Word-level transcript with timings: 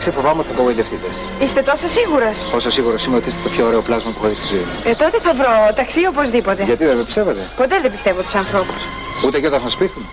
ψάχνετε 0.00 0.10
για 0.10 0.10
ταξί, 0.10 0.10
φοβάμαι 0.10 0.38
ότι 0.40 0.48
θα 0.48 0.54
απογοητευτείτε. 0.54 1.06
Είστε 1.44 1.60
τόσο 1.70 1.88
σίγουρος; 1.96 2.36
Όσο 2.58 2.70
σίγουρος 2.76 3.00
είμαι 3.04 3.16
ότι 3.16 3.28
είστε 3.28 3.40
το 3.42 3.48
πιο 3.54 3.66
ωραίο 3.66 3.82
πλάσμα 3.88 4.10
που 4.10 4.18
έχω 4.20 4.28
δει 4.32 4.36
στη 4.40 4.46
ζωή 4.54 4.64
μου. 4.68 4.74
Ε, 4.90 4.94
τότε 5.02 5.16
θα 5.26 5.32
βρω 5.38 5.52
ταξί 5.80 6.02
οπωσδήποτε. 6.12 6.62
Γιατί 6.70 6.84
δεν 6.90 6.96
με 6.96 7.04
πιστεύετε, 7.08 7.42
Ποτέ 7.60 7.76
δεν 7.84 7.90
πιστεύω 7.94 8.20
τους 8.26 8.34
ανθρώπους. 8.42 8.80
ούτε 9.24 9.36
και 9.40 9.46
όταν 9.46 9.60
σας 9.66 9.76
πείθουν. 9.80 10.04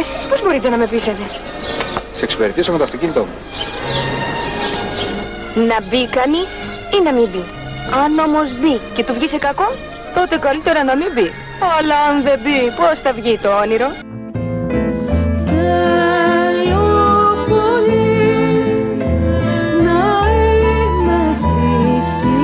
Εσείς 0.00 0.22
πώς 0.30 0.38
μπορείτε 0.42 0.68
να 0.68 0.76
με 0.82 0.86
πείσετε; 0.92 1.24
Σε 2.12 2.22
εξυπηρετήσω 2.24 2.70
με 2.72 2.78
το 2.78 2.84
αυτοκίνητό 2.84 3.20
μου. 3.28 3.34
Να 5.70 5.76
μπει 5.88 6.02
κανείς 6.18 6.50
ή 6.96 6.98
να 7.06 7.12
μην 7.16 7.26
μπει; 7.32 7.42
Αν 8.02 8.10
όμως 8.26 8.48
μπει 8.60 8.74
και 8.94 9.02
του 9.04 9.12
βγει 9.14 9.28
σε 9.28 9.38
κακό, 9.38 9.68
τότε 10.14 10.34
καλύτερα 10.46 10.80
να 10.84 10.96
μην 10.96 11.10
μπει. 11.14 11.28
Αλλά 11.78 11.96
αν 12.08 12.22
δεν 12.22 12.38
μπει, 12.42 12.58
πώς 12.76 12.98
θα 13.04 13.12
βγει 13.12 13.38
το 13.42 13.50
όνειρο; 13.62 13.88
Στη 22.08 22.37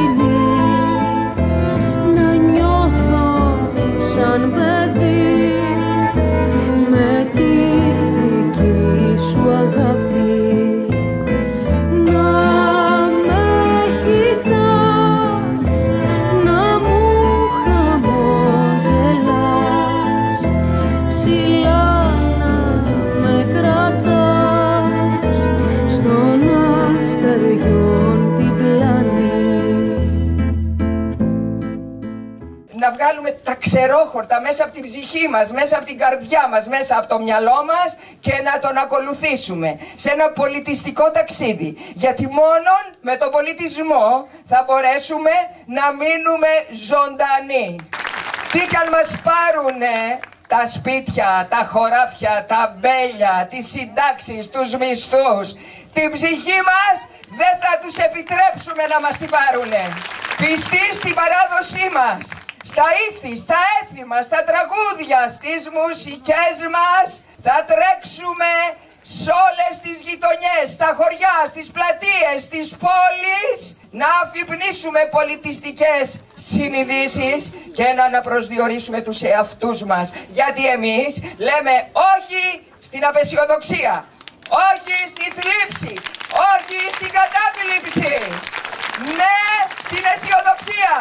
τα 33.85 33.91
ξερόχορτα 33.91 34.41
μέσα 34.41 34.65
από 34.65 34.73
την 34.73 34.83
ψυχή 34.83 35.29
μας, 35.29 35.51
μέσα 35.51 35.77
από 35.77 35.87
την 35.87 35.99
καρδιά 35.99 36.49
μας, 36.51 36.67
μέσα 36.67 36.99
από 36.99 37.09
το 37.09 37.19
μυαλό 37.21 37.59
μας 37.71 37.97
και 38.21 38.35
να 38.49 38.59
τον 38.65 38.77
ακολουθήσουμε 38.77 39.79
σε 39.95 40.11
ένα 40.11 40.27
πολιτιστικό 40.31 41.11
ταξίδι. 41.11 41.71
Γιατί 41.95 42.27
μόνο 42.27 42.73
με 43.01 43.17
τον 43.17 43.31
πολιτισμό 43.31 44.29
θα 44.51 44.65
μπορέσουμε 44.67 45.35
να 45.79 45.85
μείνουμε 46.01 46.51
ζωντανοί. 46.91 47.69
Τι 48.53 48.61
κι 48.71 48.77
αν 48.83 48.89
μας 48.95 49.09
πάρουνε 49.27 49.97
τα 50.49 50.63
σπίτια, 50.75 51.47
τα 51.51 51.63
χωράφια, 51.73 52.45
τα 52.49 52.77
μπέλια, 52.79 53.35
τις 53.51 53.65
συντάξεις, 53.73 54.43
τους 54.51 54.71
μισθούς, 54.81 55.47
την 55.97 56.07
ψυχή 56.15 56.59
μας 56.71 56.97
δεν 57.41 57.55
θα 57.63 57.73
τους 57.83 57.97
επιτρέψουμε 58.09 58.83
να 58.93 58.99
μας 59.05 59.15
την 59.21 59.31
πάρουνε. 59.35 59.85
Πιστοί 60.41 60.85
στην 60.99 61.15
παράδοσή 61.21 61.87
μας, 61.99 62.44
στα 62.71 62.87
ήθη, 63.07 63.33
στα 63.45 63.61
έθι 63.79 64.05
μας, 64.11 64.25
στα 64.31 64.41
τραγούδια, 64.51 65.21
στις 65.37 65.63
μουσικές 65.79 66.55
μας, 66.77 67.07
θα 67.47 67.57
τρέξουμε 67.71 68.53
σε 69.03 69.31
όλες 69.47 69.73
τις 69.85 69.97
γειτονιές, 70.07 70.67
στα 70.77 70.89
χωριά, 70.99 71.37
στις 71.53 71.67
πλατείες, 71.77 72.37
στις 72.49 72.67
πόλεις, 72.85 73.59
να 74.01 74.09
αφυπνίσουμε 74.23 75.01
πολιτιστικές 75.17 76.05
συνειδήσεις 76.51 77.41
και 77.77 77.87
να 77.97 78.05
αναπροσδιορίσουμε 78.05 79.01
τους 79.07 79.23
εαυτούς 79.23 79.79
μας. 79.91 80.07
Γιατί 80.29 80.63
εμείς 80.77 81.11
λέμε 81.49 81.75
όχι 82.15 82.43
στην 82.87 83.03
απεσιοδοξία, 83.11 83.95
όχι 84.71 84.97
στη 85.15 85.27
θλίψη, 85.37 85.95
όχι 86.53 86.79
στην 86.97 87.11
κατάθλιψη. 87.19 88.15
Ναι 89.19 89.41
στην 89.85 90.05
αισιοδοξία, 90.13 90.95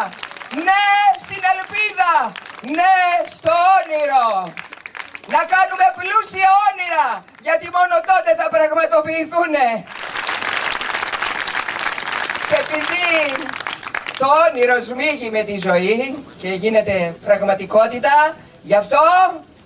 ναι 0.65 0.83
στην 1.23 1.41
ελπίδα, 1.53 2.13
ναι 2.77 2.95
στο 3.35 3.53
όνειρο. 3.77 4.27
Να 5.33 5.41
κάνουμε 5.53 5.87
πλούσια 5.97 6.49
όνειρα, 6.67 7.07
γιατί 7.45 7.65
μόνο 7.77 7.95
τότε 8.11 8.31
θα 8.39 8.47
πραγματοποιηθούν. 8.55 9.53
Και 12.47 12.57
επειδή 12.63 13.07
το 14.17 14.27
όνειρο 14.45 14.81
σμίγει 14.81 15.29
με 15.29 15.43
τη 15.43 15.55
ζωή 15.67 16.25
και 16.41 16.49
γίνεται 16.63 17.15
πραγματικότητα, 17.25 18.35
γι' 18.61 18.75
αυτό 18.75 19.03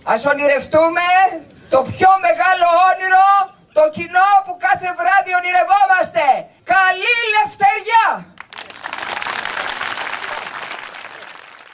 ας 0.04 0.26
ονειρευτούμε 0.26 1.08
το 1.70 1.80
πιο 1.92 2.10
μεγάλο 2.26 2.68
όνειρο 2.90 3.28
Το 3.78 3.90
κοινό 3.90 4.30
που 4.46 4.58
κάθε 4.68 4.90
βράδυ 5.00 5.32
ονειρευόμαστε. 5.40 6.26
Καλή 6.76 7.16
λευτεριά! 7.36 8.06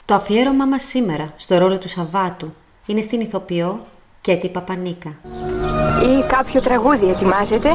Το 0.06 0.14
αφιέρωμά 0.14 0.66
μας 0.66 0.82
σήμερα 0.82 1.32
στο 1.36 1.58
ρόλο 1.58 1.78
του 1.78 1.88
Σαββάτου 1.88 2.54
είναι 2.86 3.00
στην 3.00 3.20
ηθοποιό 3.20 3.80
Κέτη 4.20 4.48
Παπανίκα. 4.48 5.08
Ή 6.02 6.24
κάποιο 6.26 6.60
τραγούδι 6.60 7.08
ετοιμάζετε 7.08 7.68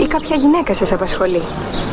ή 0.00 0.06
κάποια 0.06 0.36
γυναίκα 0.36 0.74
σας 0.74 0.92
απασχολεί. 0.92 1.42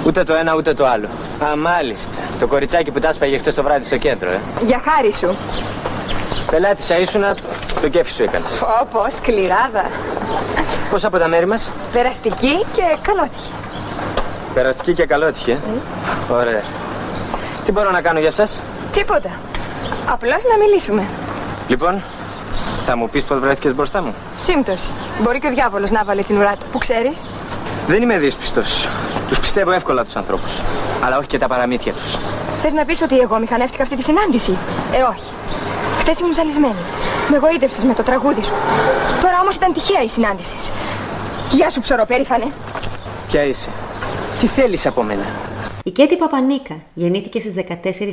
Ούτε 0.06 0.24
το 0.24 0.34
ένα 0.34 0.56
ούτε 0.56 0.74
το 0.74 0.86
άλλο. 0.86 1.08
Α, 1.44 1.56
μάλιστα. 1.56 2.12
Το 2.40 2.48
κοριτσάκι 2.48 2.92
που 2.92 3.00
τα 3.00 3.14
σπαγε 3.14 3.38
χτες 3.38 3.54
το 3.54 3.64
βράδυ 3.64 3.86
στο 3.86 3.98
κέντρο, 3.98 4.30
ε. 4.32 4.40
Για 4.66 4.82
χάρη 4.86 5.14
σου. 5.14 5.36
Πελάτησα 6.52 7.00
ήσουνα, 7.00 7.36
το 7.82 7.90
κέφι 7.90 8.12
σου 8.12 8.24
έκανες. 8.24 8.52
Πω 8.60 8.88
πω, 8.92 9.06
σκληράδα. 9.16 9.90
Πώς 10.92 11.04
από 11.04 11.18
τα 11.18 11.28
μέρη 11.28 11.46
μας; 11.48 11.70
Περαστική 11.92 12.66
και 12.74 12.98
καλότυχη. 13.02 13.52
Περαστική 14.54 14.94
και 14.94 15.06
καλότυχη, 15.06 15.52
ε. 15.52 15.58
Ωραία. 16.34 16.64
Τι 17.66 17.72
μπορώ 17.72 17.92
να 17.92 18.02
κάνω 18.02 18.20
για 18.20 18.32
σας; 18.32 18.62
Τίποτα. 18.92 19.30
Απλώς 20.06 20.44
να 20.52 20.66
μιλήσουμε. 20.66 21.04
Λοιπόν, 21.68 22.02
θα 22.86 22.96
μου 22.96 23.10
πεις 23.10 23.24
πώς 23.24 23.40
βρέθηκες 23.40 23.74
μπροστά 23.76 24.02
μου; 24.02 24.14
Σύμπτωση. 24.42 24.90
Μπορεί 25.22 25.40
και 25.40 25.48
ο 25.48 25.50
διάβολος 25.50 25.92
να 25.92 26.04
βάλει 26.04 26.24
την 26.24 26.38
ουρά 26.38 26.52
του. 26.60 26.66
Που 26.72 26.78
ξέρεις. 26.78 27.18
Δεν 27.88 28.02
είμαι 28.02 28.18
δύσπιστος. 28.18 28.88
Τους 29.30 29.40
πιστεύω 29.40 29.72
εύκολα 29.72 30.04
τους 30.06 30.16
ανθρώπους. 30.16 30.52
Αλλά 31.04 31.18
όχι 31.18 31.28
και 31.28 31.38
τα 31.38 31.48
παραμύθια 31.48 31.94
τους. 31.94 32.18
Θες 32.62 32.74
να 32.74 32.86
πεις 32.86 33.02
ότι 33.02 33.20
εγώ 33.20 33.40
μηχανεύτηκα 33.40 33.84
αυτή 33.84 33.96
τη 33.96 34.04
συνάντηση; 34.04 34.58
Ε, 34.92 35.02
όχι. 35.02 35.24
Χθες 36.00 36.20
ήμουν 36.20 36.34
ζαλισμένη. 36.34 36.76
Με 37.30 37.36
εγωίτευσες 37.36 37.84
με 37.84 37.94
το 37.94 38.04
τραγούδι 38.04 38.44
σου. 38.44 38.54
Τώρα 39.22 39.38
όμως 39.42 39.56
ήταν 39.56 39.74
τυχαία 39.74 40.04
η 40.04 40.08
συνάντηση. 40.10 40.56
Γεια 41.50 41.70
σου 41.70 41.82
ψωροπέριφανε. 41.82 42.46
Ποια 43.28 43.44
είσαι; 43.44 43.70
Τι 44.40 44.48
θέλεις 44.48 44.86
από 44.86 45.04
μένα; 45.04 45.26
Η 45.84 45.92
Κέτη 45.92 46.18
Παπανίκα 46.18 46.76
γεννήθηκε 46.94 47.40
στις 47.40 47.54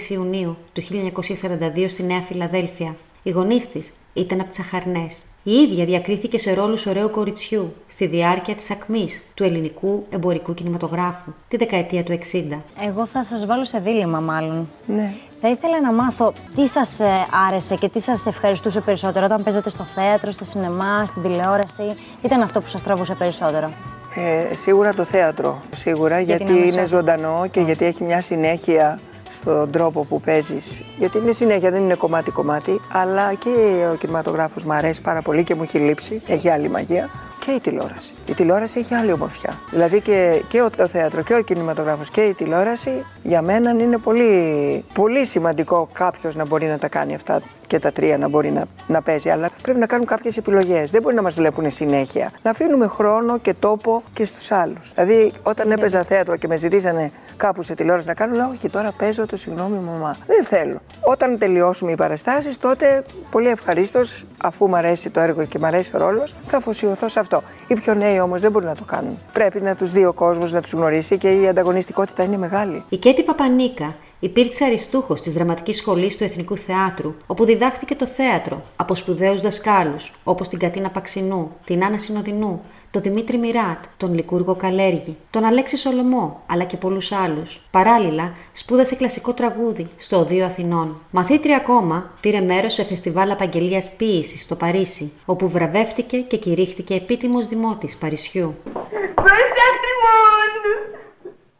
14 0.09 0.11
Ιουνίου 0.11 0.57
του 0.73 0.83
1942 0.83 1.87
στη 1.89 2.03
Νέα 2.03 2.21
Φιλαδέλφια. 2.21 2.97
Οι 3.23 3.31
γονείς 3.31 3.69
της 3.69 3.93
ήταν 4.13 4.41
από 4.41 4.49
τις 4.49 4.59
Αχαρνές. 4.59 5.23
Η 5.43 5.53
ίδια 5.53 5.85
διακρίθηκε 5.85 6.39
σε 6.39 6.55
ρόλους 6.55 6.87
ωραίου 6.87 7.11
κοριτσιού 7.11 7.73
στη 7.87 8.07
διάρκεια 8.07 8.55
της 8.55 8.71
ακμής 8.71 9.23
του 9.35 9.43
ελληνικού 9.43 10.07
εμπορικού 10.11 10.55
κινηματογράφου 10.55 11.33
τη 11.49 11.57
δεκαετία 11.57 12.05
του 12.05 12.19
60. 12.33 12.59
Εγώ 12.87 13.07
θα 13.07 13.25
σας 13.25 13.47
βάλω 13.47 13.65
σε 13.65 13.79
δίλημα 13.79 14.21
μάλλον. 14.21 14.69
Ναι. 14.87 15.15
Θα 15.41 15.49
ήθελα 15.49 15.81
να 15.81 15.93
μάθω 15.93 16.33
τι 16.55 16.69
σας 16.69 17.01
ε, 17.01 17.27
άρεσε 17.49 17.77
και 17.77 17.89
τι 17.89 18.01
σας 18.01 18.27
ευχαριστούσε 18.27 18.81
περισσότερο 18.81 19.25
όταν 19.25 19.43
παίζατε 19.43 19.71
στο 19.71 19.85
θέατρο, 19.85 20.31
στο 20.31 20.45
σινεμά, 20.45 21.07
στην 21.07 21.23
τηλεόραση. 21.23 21.95
Ήταν 22.23 22.43
αυτό 22.43 22.61
που 22.61 22.67
σας 22.67 22.83
τραβούσε 22.83 23.15
περισσότερο. 23.15 23.73
Ε, 24.17 24.55
σίγουρα 24.55 24.95
το 24.95 25.05
θέατρο. 25.05 25.63
Σίγουρα 25.71 26.21
Για 26.21 26.37
την 26.37 26.47
γιατί 26.47 26.61
είναι 26.63 26.73
άμεσα. 26.77 26.85
ζωντανό 26.97 27.47
και 27.51 27.61
γιατί 27.61 27.85
έχει 27.85 28.05
μια 28.05 28.21
συνέχεια 28.21 28.99
στον 29.31 29.71
τρόπο 29.71 30.05
που 30.05 30.21
παίζεις. 30.21 30.83
Γιατί 30.99 31.19
είναι 31.19 31.33
συνέχεια, 31.33 31.71
δεν 31.71 31.83
είναι 31.83 31.95
κομμάτι-κομμάτι. 31.95 32.81
Αλλά 32.93 33.35
και 33.35 33.49
ο 33.93 33.95
κινηματογράφος 33.95 34.65
μου 34.65 34.73
αρέσει 34.73 35.03
πάρα 35.03 35.23
πολύ 35.23 35.43
και 35.43 35.55
μου 35.55 35.63
έχει 35.63 35.79
λείψει. 35.79 36.23
Έχει 36.27 36.49
άλλη 36.51 36.69
μαγεία. 36.69 37.11
Και 37.39 37.53
η 37.53 37.61
τηλεόραση. 37.61 38.11
Η 38.27 38.35
τηλεόραση 38.35 38.79
έχει 38.79 38.95
άλλη 38.95 39.13
ομορφιά. 39.13 39.61
Δηλαδή 39.71 40.01
και, 40.01 40.43
και 40.49 40.63
ο, 40.63 40.71
το 40.71 40.87
θέατρο 40.87 41.23
και 41.23 41.35
ο 41.35 41.43
κινηματογράφος 41.43 42.11
και 42.11 42.21
η 42.21 42.35
τηλεόραση 42.35 43.05
για 43.23 43.43
μένα 43.43 43.71
είναι 43.71 43.99
πολύ, 43.99 44.85
πολύ 44.95 45.27
σημαντικό 45.27 45.89
κάποιος 45.93 46.35
να 46.35 46.47
μπορεί 46.47 46.67
να 46.67 46.79
τα 46.79 46.89
κάνει 46.89 47.15
αυτά 47.15 47.41
και 47.67 47.79
τα 47.79 47.93
τρία 47.93 48.19
να 48.19 48.29
μπορεί 48.29 48.51
να, 48.51 48.65
να 48.87 49.03
παίζει. 49.03 49.31
Αλλά 49.31 49.51
πρέπει 49.63 49.79
να 49.79 49.87
κάνουν 49.87 50.07
κάποιες 50.07 50.37
επιλογές. 50.37 50.91
Δεν 50.91 51.03
μπορεί 51.03 51.15
να 51.15 51.23
μας 51.23 51.35
βλέπουν 51.35 51.71
συνέχεια. 51.71 52.33
Να 52.43 52.51
αφήνουμε 52.51 52.87
χρόνο 52.87 53.39
και 53.39 53.55
τόπο 53.55 54.03
και 54.13 54.25
στους 54.25 54.51
άλλους. 54.51 54.93
Δηλαδή, 54.95 55.33
όταν 55.43 55.71
έπαιζα 55.71 56.03
θέατρο 56.03 56.37
και 56.37 56.47
με 56.47 56.57
ζητήσανε 56.57 57.11
κάπου 57.37 57.63
σε 57.63 57.75
τηλεόραση 57.75 58.07
να 58.07 58.15
κάνω, 58.15 58.35
λέω: 58.35 58.49
Όχι, 58.49 58.69
τώρα 58.69 58.93
παίζω 58.93 59.27
το 59.27 59.37
συγγνώμη, 59.37 59.79
μαμά. 59.79 60.17
Δεν 60.27 60.45
θέλω. 60.45 60.79
Όταν 61.01 61.39
τελειώσουμε 61.39 61.93
οι 61.93 61.95
παραστάσεις, 61.95 62.59
τότε 62.59 63.03
πολύ 63.31 63.49
ευχαρίστως, 63.49 64.25
αφού 64.43 64.69
μου 64.69 64.77
αρέσει 64.77 65.11
το 65.11 65.21
έργο 65.21 65.45
και 65.45 65.59
μου 65.59 65.67
αρέσει 65.67 65.91
ο 65.95 65.99
ρόλος, 65.99 66.35
θα 66.47 66.57
αφοσιωθώ 66.57 67.09
σε 67.09 67.21
αυτό. 67.21 67.43
Οι 67.67 67.75
πιο 67.75 67.95
νέοι 67.95 68.21
όμως 68.21 68.41
δεν 68.41 68.51
μπορούν 68.51 68.69
να 68.69 68.75
το 68.75 68.85
κάνουν. 68.85 69.19
Πρέπει 69.33 69.61
να 69.61 69.77
τους 69.77 69.93
δει 69.93 70.05
ο 70.05 70.13
κόσμος, 70.13 70.53
να 70.53 70.61
τους 70.61 70.73
γνωρίσει 70.73 71.19
και 71.19 71.41
η 71.41 71.49
ανταγωνιστικότητα 71.49 72.23
είναι 72.23 72.37
μεγάλη. 72.37 72.85
Η 72.89 72.97
Κέτη 72.97 73.23
Παπανίκα 73.23 73.95
υπήρξε 74.19 74.65
αριστούχος 74.65 75.21
της 75.21 75.33
Δραματικής 75.33 75.77
Σχολής 75.77 76.17
του 76.17 76.25
Εθνικού 76.25 76.57
Θεάτρου, 76.57 77.15
όπου 77.27 77.45
διδάχθηκε 77.45 77.95
το 77.95 78.07
θέατρο 78.07 78.63
από 78.77 78.95
σπουδαίους 78.95 79.41
δασκάλους, 79.41 80.13
όπως 80.25 80.49
την 80.49 80.59
Κατίνα 80.59 80.91
Παξινού, 80.91 81.57
την 81.65 81.85
Άννα 81.85 81.99
Συνοδεινού, 81.99 82.63
τον 82.91 83.03
Δημήτρη 83.03 83.39
Μιράτ, 83.39 83.85
τον 83.97 84.15
Λικούργο 84.15 84.55
Καλέργη, 84.55 85.17
τον 85.31 85.45
Αλέξη 85.45 85.77
Σολομό, 85.77 86.43
αλλά 86.47 86.65
και 86.65 86.77
πολλούς 86.77 87.13
άλλους. 87.13 87.61
Παράλληλα, 87.71 88.33
σπούδασε 88.53 88.95
κλασικό 88.95 89.33
τραγούδι 89.33 89.87
στο 89.97 90.19
Οδείο 90.19 90.45
Αθηνών. 90.45 91.01
Μαθήτρια 91.11 91.57
ακόμα, 91.57 92.11
πήρε 92.21 92.41
μέρος 92.41 92.73
σε 92.73 92.85
φεστιβάλ 92.85 93.31
απαγγελίας 93.31 93.91
ποίησης 93.97 94.43
στο 94.43 94.55
Παρίσι, 94.55 95.13
όπου 95.25 95.49
βραβεύτηκε 95.49 96.19
και 96.19 96.37
κηρύχθηκε 96.37 96.95
επίτιμος 96.95 97.47
δημότης 97.47 97.97
Παρισιού. 97.97 98.55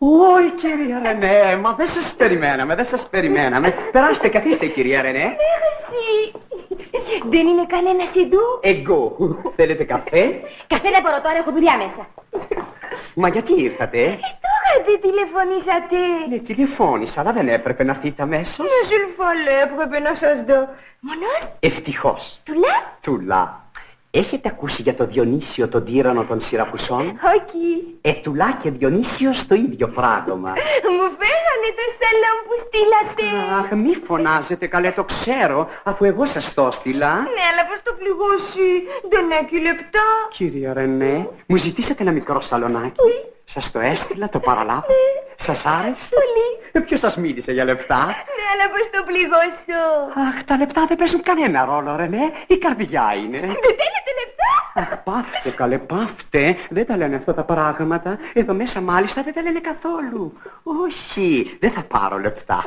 Όχι 0.09 0.51
κυρία 0.51 1.01
Ρενέ, 1.05 1.57
μα 1.57 1.73
δεν 1.73 1.89
σας 1.89 2.15
περιμέναμε, 2.17 2.75
δεν 2.75 2.87
σας 2.87 3.07
περιμέναμε. 3.11 3.75
Περάστε, 3.93 4.29
καθίστε 4.29 4.67
κυρία 4.67 5.03
Ρενέ. 5.03 5.37
Δεν 7.31 7.47
είναι 7.47 7.67
κανένα 7.67 8.03
εδώ. 8.03 8.61
Εγώ. 8.61 9.17
Θέλετε 9.57 9.85
καφέ; 9.85 10.41
Καφέ 10.67 10.91
δεν 10.91 11.03
μπορώ 11.03 11.21
τώρα, 11.23 11.37
έχω 11.37 11.51
δουλειά 11.53 11.77
μέσα. 11.77 12.07
Μα 13.15 13.29
γιατί 13.29 13.53
ήρθατε; 13.63 13.99
Τώρα 14.47 14.73
δεν 14.87 15.01
τηλεφωνήσατε. 15.01 15.97
Ναι, 16.31 16.37
τηλεφώνησα, 16.39 17.21
αλλά 17.21 17.33
δεν 17.33 17.49
έπρεπε 17.49 17.85
να 17.85 17.91
έρθείτε 17.91 18.23
αμέσως. 18.23 18.59
Ναι, 18.59 18.79
ζουλφαλέ, 18.91 19.63
έπρεπε 19.63 19.99
να 20.09 20.15
σας 20.15 20.37
δω. 20.49 20.69
Μονός, 21.01 21.41
Ευτυχώς. 21.61 22.41
τουλά, 22.45 22.97
Τουλά. 23.01 23.65
Έχετε 24.11 24.49
ακούσει 24.49 24.83
για 24.83 24.95
το 24.95 25.07
Διονύσιο 25.07 25.69
τον 25.69 25.85
τύρανο 25.85 26.25
των 26.25 26.41
Σιρακουσών; 26.41 27.01
όχι. 27.07 27.97
Ε, 28.01 28.13
τουλά 28.13 28.59
και 28.63 28.71
Διονύσιος 28.71 29.47
το 29.47 29.55
ίδιο 29.55 29.89
πράγμα. 29.89 30.53
Μου 30.97 31.07
φέρανε 31.21 31.69
το 31.79 31.85
σαλόν 31.99 32.39
που 32.47 32.55
στείλατε. 32.67 33.25
Αχ, 33.59 33.71
μη 33.71 33.95
φωνάζετε, 34.07 34.67
καλέ, 34.67 34.91
το 34.91 35.05
ξέρω, 35.05 35.69
αφού 35.85 36.05
εγώ 36.05 36.27
σας 36.27 36.55
το 36.55 36.67
έστειλα. 36.67 37.15
Ναι, 37.15 37.45
αλλά 37.53 37.63
πώς 37.69 37.81
το 37.83 37.93
πληγώσει. 37.99 38.69
Δεν 39.11 39.31
έχει 39.31 39.61
λεπτά. 39.63 40.05
Κυρία 40.33 40.73
Ρενέ, 40.73 41.29
μου 41.47 41.57
ζητήσατε 41.57 42.03
ένα 42.03 42.13
μικρό 42.13 42.41
σαλονάκι. 42.41 43.01
Σας 43.49 43.71
το 43.71 43.79
έστειλα, 43.81 44.29
το 44.29 44.41
παραλάβω. 44.41 44.87
Σας 45.37 45.65
άρεσε. 45.65 46.09
Πολύ. 46.11 46.49
Ε, 46.73 46.81
Ποιος 46.81 47.01
σας 47.01 47.17
μίλησε 47.17 47.53
για 47.53 47.65
λεπτά. 47.65 48.05
Ναι, 48.07 48.45
αλλά 48.53 48.71
πώς 48.71 48.81
το 48.93 49.03
πληγώσω. 49.07 49.83
Αχ, 50.29 50.45
τα 50.45 50.57
λεπτά 50.57 50.85
δεν 50.89 50.97
παίζουν 50.97 51.23
κανένα 51.23 51.65
ρόλο, 51.65 51.97
Ρενέ. 51.97 52.33
Η 52.47 52.57
καρδιά 52.57 53.15
είναι. 53.17 53.39
Δεν 53.41 53.49
θέλετε 53.81 54.11
λεπτά. 54.21 54.53
Αχ, 54.75 54.97
πάφτε, 55.05 55.51
καλέ, 55.51 55.79
πάφτε. 55.79 56.57
Δεν 56.71 56.87
τα 56.87 56.97
λένε 56.97 57.17
αυτά 57.17 57.35
τα 57.35 57.45
πράγματα. 57.45 58.19
Εδώ 58.33 58.55
μέσα 58.55 58.81
μάλιστα 58.81 59.23
δεν 59.23 59.35
τα 59.35 59.43
λένε 59.43 59.61
καθόλου. 59.61 60.33
Όχι, 60.63 61.57
δεν 61.61 61.71
θα 61.73 61.83
πάρω 61.83 62.19
λεπτά. 62.19 62.65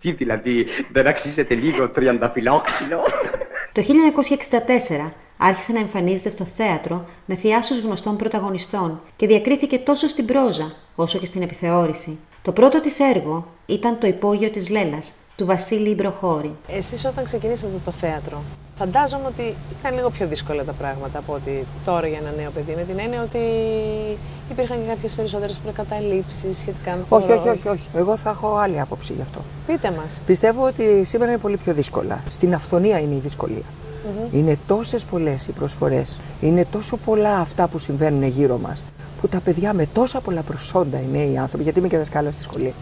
Τι 0.00 0.12
δηλαδή, 0.12 0.66
δεν 0.92 1.06
αξίζεται 1.06 1.54
λίγο 1.54 1.88
τριανταφυλόξυλο; 1.90 3.04
Το 3.72 3.82
1964 3.82 5.10
άρχισε 5.38 5.72
να 5.72 5.78
εμφανίζεται 5.78 6.28
στο 6.28 6.44
θέατρο 6.44 7.04
με 7.26 7.34
θειάσους 7.34 7.80
γνωστών 7.80 8.16
πρωταγωνιστών 8.16 9.00
και 9.16 9.26
διακρίθηκε 9.26 9.78
τόσο 9.78 10.08
στην 10.08 10.24
πρόζα 10.24 10.72
όσο 10.94 11.18
και 11.18 11.26
στην 11.26 11.42
επιθεώρηση. 11.42 12.18
Το 12.42 12.52
πρώτο 12.52 12.80
της 12.80 12.98
έργο 13.00 13.46
ήταν 13.66 13.98
το 13.98 14.06
υπόγειο 14.06 14.50
της 14.50 14.68
Λέλας, 14.68 15.12
του 15.36 15.46
Βασίλη 15.46 15.88
Ιμπροχώρη. 15.88 16.56
Εσείς 16.68 17.04
όταν 17.04 17.24
ξεκινήσατε 17.24 17.72
το 17.84 17.90
θέατρο, 17.90 18.42
φαντάζομαι 18.78 19.24
ότι 19.26 19.54
ήταν 19.80 19.94
λίγο 19.94 20.10
πιο 20.10 20.26
δύσκολα 20.26 20.64
τα 20.64 20.72
πράγματα 20.72 21.18
από 21.18 21.32
ότι 21.32 21.66
τώρα 21.84 22.06
για 22.06 22.18
ένα 22.18 22.32
νέο 22.36 22.50
παιδί, 22.50 22.74
με 22.76 22.82
την 22.82 22.98
έννοια 22.98 23.22
ότι 23.22 23.38
υπήρχαν 24.50 24.78
και 24.82 24.88
κάποιες 24.88 25.14
περισσότερες 25.14 25.58
προκαταλήψεις 25.58 26.58
σχετικά 26.58 26.90
με 26.90 27.04
το 27.08 27.16
Όχι, 27.16 27.30
όχι, 27.30 27.38
ρόλο. 27.38 27.50
όχι, 27.50 27.68
όχι. 27.68 27.88
Εγώ 27.96 28.16
θα 28.16 28.30
έχω 28.30 28.56
άλλη 28.56 28.80
άποψη 28.80 29.12
γι' 29.12 29.22
αυτό. 29.22 29.40
Πείτε 29.66 29.90
μας. 29.90 30.20
Πιστεύω 30.26 30.66
ότι 30.66 31.04
σήμερα 31.04 31.30
είναι 31.30 31.40
πολύ 31.40 31.56
πιο 31.56 31.72
δύσκολα. 31.72 32.22
Στην 32.30 32.54
αυθονία 32.54 32.98
είναι 32.98 33.14
η 33.14 33.18
δυσκολία. 33.18 33.64
Μμμ. 34.04 34.38
Είναι 34.38 34.58
τόσες 34.66 35.04
πολλές 35.04 35.46
οι 35.46 35.52
προσφορές, 35.52 36.20
είναι 36.40 36.66
τόσο 36.70 36.96
πολλά 36.96 37.38
αυτά 37.38 37.68
που 37.68 37.78
συμβαίνουν 37.78 38.22
γύρω 38.22 38.58
μας, 38.58 38.82
που 39.20 39.28
τα 39.28 39.40
παιδιά 39.40 39.72
με 39.72 39.86
τόσα 39.92 40.20
πολλά 40.20 40.40
προσόντα, 40.40 40.98
οι 41.00 41.06
νέοι 41.12 41.38
άνθρωποι, 41.38 41.62
γιατί 41.62 41.78
είμαι 41.78 41.88
και 41.88 41.96
δασκάλας 41.96 42.34
στη 42.34 42.42
σχολή, 42.42 42.74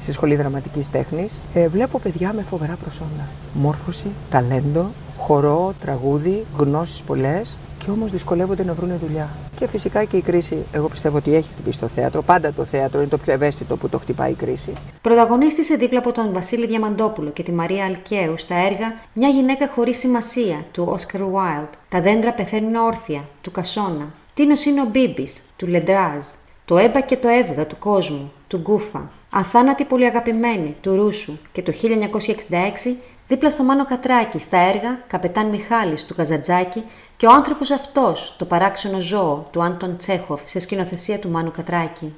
στη 0.00 0.12
σχολή 0.12 0.36
δραματικής 0.36 0.90
τέχνης, 0.90 1.40
ε, 1.54 1.68
βλέπω 1.68 1.98
παιδιά 1.98 2.32
με 2.32 2.42
φοβερά 2.42 2.76
προσόντα. 2.82 3.28
Μόρφωση, 3.52 4.06
ταλέντο, 4.30 4.90
χορό, 5.18 5.74
τραγούδι, 5.80 6.44
γνώσεις 6.56 7.02
πολλές 7.02 7.56
και 7.84 7.90
όμως 7.90 8.10
δυσκολεύονται 8.10 8.64
να 8.64 8.74
βρουν 8.74 8.98
δουλειά. 8.98 9.28
Και 9.56 9.66
φυσικά 9.66 10.04
και 10.04 10.16
η 10.16 10.20
κρίση, 10.20 10.56
εγώ 10.72 10.88
πιστεύω 10.88 11.16
ότι 11.16 11.34
έχει 11.34 11.48
χτυπήσει 11.52 11.78
το 11.78 11.86
θέατρο. 11.86 12.22
Πάντα 12.22 12.52
το 12.52 12.64
θέατρο 12.64 13.00
είναι 13.00 13.08
το 13.08 13.18
πιο 13.18 13.32
ευαίσθητο 13.32 13.76
που 13.76 13.88
το 13.88 13.98
χτυπάει 13.98 14.30
η 14.30 14.34
κρίση. 14.34 14.72
Πρωταγωνίστησε 15.00 15.74
δίπλα 15.74 15.98
από 15.98 16.12
τον 16.12 16.32
Βασίλη 16.32 16.66
Διαμαντόπουλο 16.66 17.30
και 17.30 17.42
τη 17.42 17.52
Μαρία 17.52 17.84
Αλκαίου 17.84 18.38
στα 18.38 18.54
έργα 18.54 18.94
Μια 19.12 19.28
γυναίκα 19.28 19.68
χωρίς 19.74 19.98
σημασία 19.98 20.64
του 20.72 20.86
Όσκαρ 20.88 21.20
Wilde, 21.20 21.68
Τα 21.88 22.00
δέντρα 22.00 22.32
πεθαίνουν 22.32 22.74
όρθια 22.74 23.24
του 23.40 23.50
Κασόνα, 23.50 24.12
Τίνος 24.34 24.64
είναι 24.64 24.80
ο 24.80 24.84
Μπίμπης, 24.84 25.42
του 25.56 25.66
Λεντράζ. 25.66 26.24
Το 26.64 26.78
έμπα 26.78 27.00
και 27.00 27.16
το 27.16 27.28
έβγα 27.28 27.66
του 27.66 27.76
κόσμου, 27.78 28.32
του 28.46 28.58
Γκούφα. 28.58 29.10
Αθάνατη 29.30 29.84
πολυαγαπημένη, 29.84 30.76
του 30.80 30.96
Ρούσου. 30.96 31.32
Και 31.52 31.62
το 31.62 31.72
1966 31.72 32.96
δίπλα 33.26 33.50
στο 33.50 33.62
Μάνο 33.62 33.84
Κατράκη 33.84 34.38
στα 34.38 34.58
έργα 34.58 34.98
Καπετάν 35.06 35.46
Μιχάλης 35.46 36.04
του 36.04 36.14
Καζατζάκη 36.14 36.84
και 37.16 37.26
ο 37.26 37.32
άνθρωπος 37.32 37.70
αυτός, 37.70 38.34
το 38.38 38.44
παράξενο 38.44 39.00
ζώο 39.00 39.48
του 39.50 39.62
Άντων 39.62 39.96
Τσέχοφ 39.96 40.40
σε 40.44 40.60
σκηνοθεσία 40.60 41.18
του 41.18 41.30
Μάνου 41.30 41.50
Κατράκη. 41.50 42.14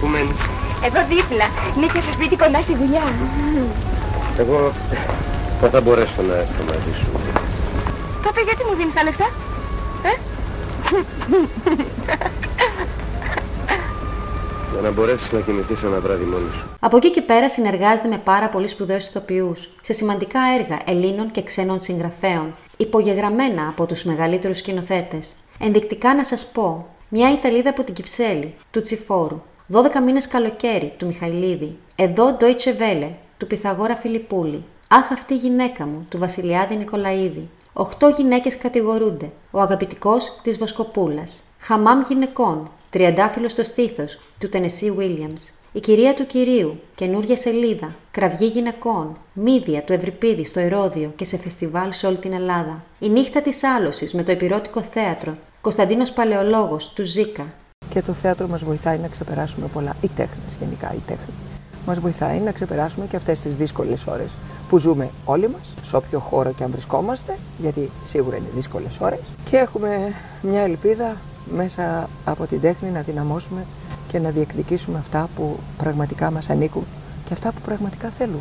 Πού 0.00 0.06
μένεις; 0.06 0.40
Εδώ 0.84 1.00
δίπλα. 1.08 1.44
Νίκια 1.78 2.00
σε 2.00 2.12
σπίτι 2.12 2.36
κοντά 2.36 2.60
στη 2.60 2.74
δουλειά. 2.74 3.02
Εγώ 4.38 4.72
δεν 5.60 5.70
θα 5.70 5.80
μπορέσω 5.80 6.22
να 6.22 6.34
έρθω 6.34 6.62
μαζί 6.68 6.98
σου. 6.98 7.06
Τότε 8.22 8.40
γιατί 8.42 8.64
μου 8.68 8.74
δίνεις 8.76 8.94
τα 8.94 9.02
λεφτά, 9.02 9.30
ε; 10.02 10.12
Για 14.80 14.88
να 14.88 14.94
μπορέσεις 14.94 15.32
να 15.32 15.40
κοιμηθείς 15.40 15.82
ένα 15.82 16.00
βράδυ 16.00 16.24
μόνη 16.24 16.50
σου. 16.52 16.66
Από 16.80 16.96
εκεί 16.96 17.10
και 17.10 17.22
πέρα 17.22 17.48
συνεργάζεται 17.48 18.08
με 18.08 18.18
πάρα 18.18 18.48
πολύ 18.48 18.68
σπουδαίους 18.68 19.06
ηθοποιούς 19.06 19.68
σε 19.80 19.92
σημαντικά 19.92 20.40
έργα 20.58 20.78
Ελλήνων 20.86 21.30
και 21.30 21.42
ξένων 21.42 21.80
συγγραφέων, 21.80 22.54
υπογεγραμμένα 22.76 23.68
από 23.68 23.86
τους 23.86 24.04
μεγαλύτερους 24.04 24.58
σκηνοθέτες. 24.58 25.36
Ενδεικτικά 25.58 26.14
να 26.14 26.24
σας 26.24 26.46
πω, 26.46 26.86
μια 27.08 27.32
Ιταλίδα 27.32 27.70
από 27.70 27.84
την 27.84 27.94
Κυψέλη, 27.94 28.54
του 28.70 28.80
Τσιφόρου, 28.80 29.42
12 29.72 30.00
μήνες 30.04 30.28
καλοκαίρι, 30.28 30.94
του 30.96 31.06
Μιχαηλίδη, 31.06 31.78
εδώ 31.94 32.36
Deutsche 32.40 32.80
Welle, 32.80 33.10
του 33.36 33.46
Πυθαγόρα 33.46 33.96
Φιλιππούλη, 33.96 34.64
Αχ 34.88 35.12
αυτή 35.12 35.34
η 35.34 35.36
γυναίκα 35.36 35.86
μου, 35.86 36.06
του 36.08 36.18
Βασιλιάδη 36.18 36.76
Νικολαίδη, 36.76 37.48
Οχτώ 37.72 38.08
γυναίκες 38.08 38.58
κατηγορούνται, 38.58 39.30
ο 39.50 39.60
αγαπητικός 39.60 40.40
της 40.42 40.58
Βοσκοπούλας, 40.58 41.40
Χαμάμ 41.58 42.02
γυναικών, 42.08 42.70
Τριαντάφυλλος 42.90 43.52
στο 43.52 43.62
στήθος, 43.62 44.18
του 44.38 44.48
Τενεσί 44.48 44.94
Williams, 44.98 45.50
η 45.72 45.80
κυρία 45.80 46.14
του 46.14 46.26
κυρίου, 46.26 46.80
καινούρια 46.94 47.36
σελίδα, 47.36 47.94
κραυγή 48.10 48.46
γυναικών, 48.46 49.16
μύδια 49.32 49.82
του 49.82 49.92
Ευρυπίδη 49.92 50.44
στο 50.44 50.60
Ερόδιο 50.60 51.12
και 51.16 51.24
σε 51.24 51.36
φεστιβάλ 51.36 51.92
σε 51.92 52.06
όλη 52.06 52.16
την 52.16 52.32
Ελλάδα. 52.32 52.84
Η 52.98 53.08
νύχτα 53.08 53.42
της 53.42 53.64
άλωσης 53.64 54.14
με 54.14 54.22
το 54.22 54.30
επιρώτικο 54.30 54.82
θέατρο, 54.82 55.36
Κωνσταντίνος 55.60 56.12
Παλαιολόγος 56.12 56.92
του 56.92 57.04
Ζήκα. 57.04 57.46
Και 57.88 58.02
το 58.02 58.12
θέατρο 58.12 58.46
μας 58.46 58.64
βοηθάει 58.64 58.98
να 58.98 59.08
ξεπεράσουμε 59.08 59.66
πολλά, 59.66 59.96
οι 60.00 60.08
τέχνες 60.16 60.56
γενικά, 60.60 60.92
η 60.94 61.00
τέχνη. 61.06 61.34
Μας 61.86 62.00
βοηθάει 62.00 62.38
να 62.38 62.52
ξεπεράσουμε 62.52 63.06
και 63.06 63.16
αυτές 63.16 63.40
τις 63.40 63.56
δύσκολες 63.56 64.06
ώρες 64.06 64.36
που 64.68 64.78
ζούμε 64.78 65.10
όλοι 65.24 65.48
μας, 65.48 65.74
σε 65.82 65.96
όποιο 65.96 66.18
χώρο 66.18 66.52
και 66.52 66.62
αν 66.62 66.70
βρισκόμαστε, 66.70 67.38
γιατί 67.58 67.90
σίγουρα 68.04 68.36
είναι 68.36 68.48
δύσκολες 68.54 68.98
ώρες. 69.00 69.20
Και 69.50 69.56
έχουμε 69.56 70.12
μια 70.42 70.60
ελπίδα 70.60 71.16
μέσα 71.54 72.08
από 72.24 72.46
την 72.46 72.60
τέχνη 72.60 72.90
να 72.90 73.00
δυναμώσουμε 73.00 73.64
και 74.08 74.18
να 74.18 74.30
διεκδικήσουμε 74.30 74.98
αυτά 74.98 75.28
που 75.36 75.58
πραγματικά 75.76 76.30
μας 76.30 76.50
ανήκουν 76.50 76.84
και 77.24 77.32
αυτά 77.32 77.52
που 77.52 77.60
πραγματικά 77.64 78.08
θέλουμε. 78.08 78.40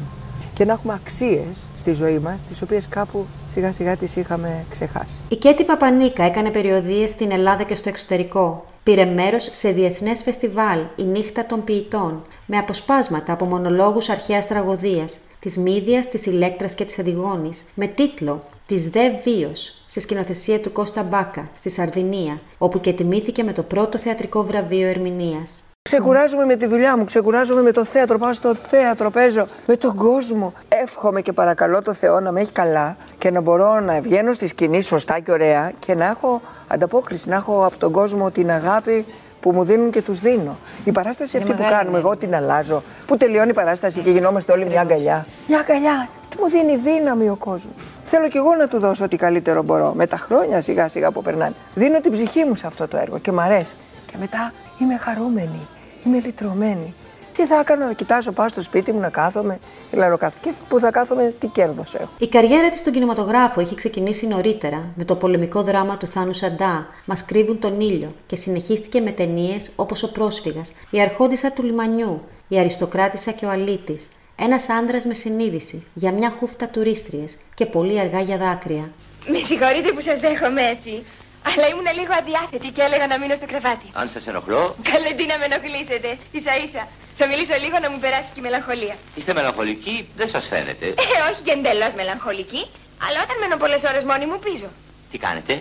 Και 0.53 0.65
να 0.65 0.73
έχουμε 0.73 0.93
αξίες 0.93 1.63
στη 1.77 1.93
ζωή 1.93 2.19
μας, 2.19 2.41
τις 2.41 2.61
οποίες 2.61 2.87
κάπου 2.87 3.25
σιγά 3.49 3.71
σιγά 3.71 3.95
τις 3.95 4.15
είχαμε 4.15 4.65
ξεχάσει. 4.69 5.15
Η 5.29 5.35
Κέτη 5.35 5.63
Παπανίκα 5.63 6.23
έκανε 6.23 6.49
περιοδίες 6.49 7.09
στην 7.09 7.31
Ελλάδα 7.31 7.63
και 7.63 7.75
στο 7.75 7.89
εξωτερικό. 7.89 8.65
Πήρε 8.83 9.05
μέρος 9.05 9.49
σε 9.51 9.69
διεθνές 9.69 10.21
φεστιβάλ 10.21 10.79
«Η 10.95 11.03
νύχτα 11.03 11.45
των 11.45 11.63
ποιητών» 11.63 12.23
με 12.45 12.57
αποσπάσματα 12.57 13.33
από 13.33 13.45
μονολόγους 13.45 14.09
αρχαίας 14.09 14.47
τραγωδίας, 14.47 15.19
της 15.39 15.57
Μύδιας, 15.57 16.09
της 16.09 16.25
Ηλέκτρας 16.25 16.75
και 16.75 16.85
της 16.85 16.99
Αντιγόνης, 16.99 17.63
με 17.73 17.87
τίτλο 17.87 18.43
«Της 18.67 18.89
δε 18.89 19.09
βίος» 19.23 19.85
σε 19.87 19.99
σκηνοθεσία 19.99 20.59
του 20.59 20.71
Κώστα 20.71 21.03
Μπάκα, 21.03 21.49
στη 21.55 21.69
Σαρδινία, 21.69 22.39
όπου 22.57 22.79
και 22.79 22.93
τιμήθηκε 22.93 23.43
με 23.43 23.51
το 23.51 23.63
πρώτο 23.63 23.97
θεατρικό 23.97 24.43
βραβείο 24.43 24.87
ερμηνείας. 24.87 25.63
Ξεκουράζομαι 25.81 26.45
με 26.45 26.55
τη 26.55 26.65
δουλειά 26.65 26.97
μου, 26.97 27.05
ξεκουράζομαι 27.05 27.61
με 27.61 27.71
το 27.71 27.85
θέατρο, 27.85 28.17
πάω 28.17 28.33
στο 28.33 28.55
θέατρο, 28.55 29.09
παίζω 29.09 29.45
με 29.67 29.75
τον 29.75 29.95
κόσμο. 29.95 30.53
Εύχομαι 30.83 31.21
και 31.21 31.33
παρακαλώ 31.33 31.81
το 31.81 31.93
Θεό 31.93 32.19
να 32.19 32.31
με 32.31 32.41
έχει 32.41 32.51
καλά 32.51 32.97
και 33.17 33.31
να 33.31 33.41
μπορώ 33.41 33.79
να 33.79 34.01
βγαίνω 34.01 34.33
στη 34.33 34.47
σκηνή 34.47 34.81
σωστά 34.81 35.19
και 35.19 35.31
ωραία 35.31 35.71
και 35.79 35.95
να 35.95 36.05
έχω 36.05 36.41
ανταπόκριση, 36.67 37.29
να 37.29 37.35
έχω 37.35 37.65
από 37.65 37.77
τον 37.77 37.91
κόσμο 37.91 38.31
την 38.31 38.51
αγάπη 38.51 39.05
που 39.39 39.51
μου 39.51 39.63
δίνουν 39.63 39.91
και 39.91 40.01
τους 40.01 40.19
δίνω. 40.19 40.57
Η 40.83 40.91
παράσταση 40.91 41.37
αυτή 41.37 41.53
που 41.53 41.65
κάνουμε, 41.69 41.97
εγώ 41.97 42.15
την 42.17 42.35
αλλάζω, 42.35 42.83
που 43.05 43.17
τελειώνει 43.17 43.49
η 43.49 43.53
παράσταση 43.53 44.01
και 44.01 44.09
γινόμαστε 44.09 44.51
όλοι 44.51 44.65
μια 44.65 44.81
αγκαλιά. 44.81 45.25
Μια 45.47 45.59
αγκαλιά, 45.59 46.09
τι 46.21 46.24
μου 46.39 46.49
δίνει 46.49 46.77
δύναμη 46.77 47.29
ο 47.29 47.35
κόσμος. 47.35 47.73
Θέλω 48.03 48.27
κι 48.27 48.37
εγώ 48.37 48.55
να 48.55 48.67
του 48.67 48.79
δώσω 48.79 49.03
ό,τι 49.03 49.15
καλύτερο 49.15 49.63
μπορώ. 49.63 49.93
Με 49.95 50.07
τα 50.07 50.17
χρόνια 50.17 50.61
σιγά 50.61 50.87
σιγά 50.87 51.11
που 51.11 51.21
περνάνε. 51.21 51.53
Δίνω 51.75 52.01
την 52.01 52.11
ψυχή 52.11 52.45
μου 52.45 52.55
σε 52.55 52.67
αυτό 52.67 52.87
το 52.87 52.97
έργο 52.97 53.17
και 53.17 53.31
μ' 53.31 53.39
αρέσει. 53.39 53.75
Και 54.05 54.15
μετά 54.19 54.53
είμαι 54.79 54.97
χαρούμενη, 54.97 55.67
είμαι 56.05 56.19
λυτρωμένη. 56.19 56.93
Τι 57.35 57.45
θα 57.45 57.59
έκανα 57.59 57.85
να 57.85 57.93
κοιτάζω, 57.93 58.31
πάω 58.31 58.49
στο 58.49 58.61
σπίτι 58.61 58.91
μου 58.91 58.99
να 58.99 59.09
κάθομαι, 59.09 59.59
κάτω. 59.91 60.31
Και 60.41 60.53
που 60.67 60.79
θα 60.79 60.91
κάθομαι, 60.91 61.33
τι 61.39 61.47
κέρδος 61.47 61.95
έχω. 61.95 62.09
Η 62.17 62.27
καριέρα 62.27 62.69
της 62.69 62.79
στον 62.79 62.93
κινηματογράφο 62.93 63.61
είχε 63.61 63.75
ξεκινήσει 63.75 64.27
νωρίτερα 64.27 64.83
με 64.95 65.03
το 65.03 65.15
πολεμικό 65.15 65.63
δράμα 65.63 65.97
του 65.97 66.07
Θάνου 66.07 66.33
Σαντά, 66.33 66.87
Μας 67.05 67.25
κρύβουν 67.25 67.59
τον 67.59 67.79
ήλιο, 67.79 68.13
και 68.27 68.35
συνεχίστηκε 68.35 69.01
με 69.01 69.11
ταινίες 69.11 69.71
όπως 69.75 70.03
Ο 70.03 70.11
Πρόσφυγας, 70.11 70.71
Η 70.89 71.01
Αρχόντισα 71.01 71.51
του 71.51 71.63
Λιμανιού, 71.63 72.21
Η 72.47 72.59
Αριστοκράτησα 72.59 73.31
και 73.31 73.45
ο 73.45 73.49
Αλήτης, 73.49 74.07
Ένας 74.35 74.69
άντρα 74.69 74.97
με 75.05 75.13
συνείδηση, 75.13 75.85
Για 75.93 76.11
μια 76.11 76.29
χούφτα 76.39 76.67
τουρίστριες 76.67 77.37
και 77.55 77.65
πολύ 77.65 77.99
αργά 77.99 78.19
για 78.19 78.37
δάκρυα. 78.37 78.91
Με 79.27 79.37
συγχωρείτε 79.37 79.91
που 79.91 80.01
σας 80.01 80.19
δέχομαι 80.19 80.61
έτσι. 80.61 81.03
Αλλά 81.49 81.67
ήμουν 81.71 81.87
λίγο 81.99 82.13
αδιάθετη 82.19 82.67
και 82.75 82.81
έλεγα 82.81 83.07
να 83.07 83.19
μείνω 83.19 83.35
στο 83.35 83.45
κρεβάτι. 83.45 83.87
Αν 83.93 84.09
σας 84.09 84.27
ενοχλώ. 84.27 84.75
Καλέ 84.91 85.09
τι 85.17 85.25
να 85.31 85.37
με 85.37 85.45
ενοχλήσετε. 85.49 86.09
σα 86.45 86.53
ίσα. 86.65 86.83
Θα 87.17 87.25
μιλήσω 87.27 87.55
λίγο 87.63 87.77
να 87.83 87.87
μου 87.91 87.99
περάσει 88.03 88.29
και 88.33 88.39
η 88.39 88.45
μελαγχολία. 88.47 88.95
Είστε 89.15 89.33
μελαγχολικοί, 89.33 89.95
δεν 90.19 90.27
σας 90.27 90.45
φαίνεται. 90.51 90.85
Ε, 90.87 91.15
όχι 91.29 91.41
και 91.45 91.51
εντελώς 91.57 91.93
μελαγχολική, 92.01 92.61
αλλά 93.05 93.17
όταν 93.25 93.35
μένω 93.41 93.55
πολλές 93.63 93.81
ώρες 93.89 94.03
μόνη 94.09 94.25
μου 94.25 94.39
πίζω. 94.45 94.69
Τι 95.11 95.17
κάνετε; 95.25 95.53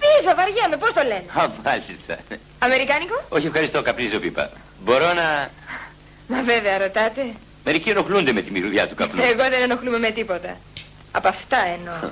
Πίζω, 0.00 0.30
βαριέμαι, 0.38 0.76
πώς 0.82 0.92
το 0.98 1.02
λένε; 1.10 1.24
Α, 1.40 1.42
μάλιστα. 1.64 2.14
Αμερικάνικο; 2.58 3.16
Όχι, 3.36 3.46
ευχαριστώ, 3.46 3.82
καπνίζω 3.82 4.18
πίπα. 4.24 4.44
Μπορώ 4.84 5.08
να... 5.20 5.26
Μα 6.32 6.42
βέβαια, 6.52 6.78
ρωτάτε. 6.78 7.22
Μερικοί 7.64 7.90
ενοχλούνται 7.90 8.32
με 8.32 8.40
τη 8.40 8.50
μυρουδιά 8.50 8.88
του 8.88 8.94
καπνού. 8.94 9.22
Εγώ 9.22 9.42
δεν 9.50 9.62
ενοχλούμε 9.62 9.98
με 9.98 10.10
τίποτα. 10.10 10.58
Από 11.10 11.28
αυτά 11.28 11.56
εννοώ. 11.78 12.10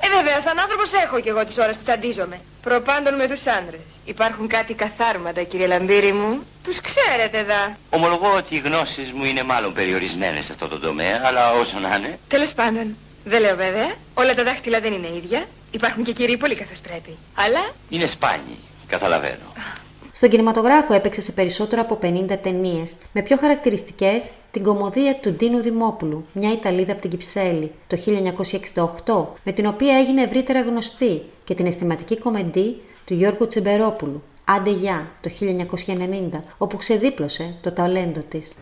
Ε, 0.00 0.08
βέβαια, 0.16 0.40
σαν 0.40 0.58
άνθρωπος 0.58 0.92
έχω 0.92 1.20
κι 1.20 1.28
εγώ 1.28 1.44
τις 1.44 1.58
ώρες 1.58 1.76
που 1.76 1.82
τσαντίζομαι. 1.82 2.40
Προπάντων 2.62 3.14
με 3.14 3.26
τους 3.28 3.46
άντρες. 3.46 3.80
Υπάρχουν 4.04 4.48
κάτι 4.48 4.74
καθάρματα, 4.74 5.42
κύριε 5.42 5.66
Λαμπύρη 5.66 6.12
μου. 6.12 6.46
Τους 6.64 6.80
ξέρετε 6.80 7.44
δα. 7.44 7.76
Ομολογώ 7.90 8.34
ότι 8.34 8.54
οι 8.54 8.58
γνώσεις 8.58 9.12
μου 9.12 9.24
είναι 9.24 9.42
μάλλον 9.42 9.72
περιορισμένες 9.72 10.44
σε 10.44 10.52
αυτό 10.52 10.68
το 10.68 10.78
τομέα, 10.78 11.20
αλλά 11.24 11.50
όσο 11.50 11.78
να 11.78 11.96
είναι. 11.96 12.18
Τέλος 12.28 12.52
πάντων. 12.52 12.96
Δεν 13.24 13.40
λέω 13.40 13.56
βέβαια. 13.56 13.94
Όλα 14.14 14.34
τα 14.34 14.44
δάχτυλα 14.44 14.80
δεν 14.80 14.92
είναι 14.92 15.08
ίδια. 15.16 15.44
Υπάρχουν 15.70 16.04
και 16.04 16.12
κύριοι 16.12 16.36
πολύ 16.36 16.54
καθώς 16.54 16.78
πρέπει. 16.78 17.16
Αλλά... 17.34 17.70
Είναι 17.88 18.06
σπάνιοι. 18.06 18.58
Καταλαβαίνω. 18.86 19.52
Στον 20.18 20.30
κινηματογράφο 20.30 20.94
έπαιξε 20.94 21.20
σε 21.20 21.32
περισσότερο 21.32 21.82
από 21.82 21.98
50 22.02 22.38
ταινίες, 22.42 22.92
με 23.12 23.22
πιο 23.22 23.36
χαρακτηριστικές 23.36 24.30
την 24.50 24.62
κομμωδία 24.62 25.14
του 25.14 25.32
Ντίνου 25.32 25.60
Δημόπουλου, 25.60 26.24
μια 26.32 26.52
Ιταλίδα 26.52 26.92
από 26.92 27.00
την 27.00 27.10
Κυψέλη, 27.10 27.72
το 27.86 27.96
1968, 29.04 29.26
με 29.44 29.52
την 29.52 29.66
οποία 29.66 29.96
έγινε 29.96 30.22
ευρύτερα 30.22 30.60
γνωστή, 30.60 31.22
και 31.44 31.54
την 31.54 31.66
αισθηματική 31.66 32.18
κομμεντή 32.18 32.80
του 33.04 33.14
Γιώργου 33.14 33.46
Τσεμπερόπουλου, 33.46 34.22
Άντε 34.44 34.70
Γεια, 34.70 35.06
το 35.20 35.30
1990, 36.34 36.42
όπου 36.58 36.76
ξεδίπλωσε 36.76 37.54
το 37.60 37.72
ταλέντο 37.72 38.20
της. 38.28 38.54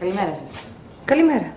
Καλημέρα 0.00 0.34
σας. 0.34 0.62
Καλημέρα. 1.04 1.56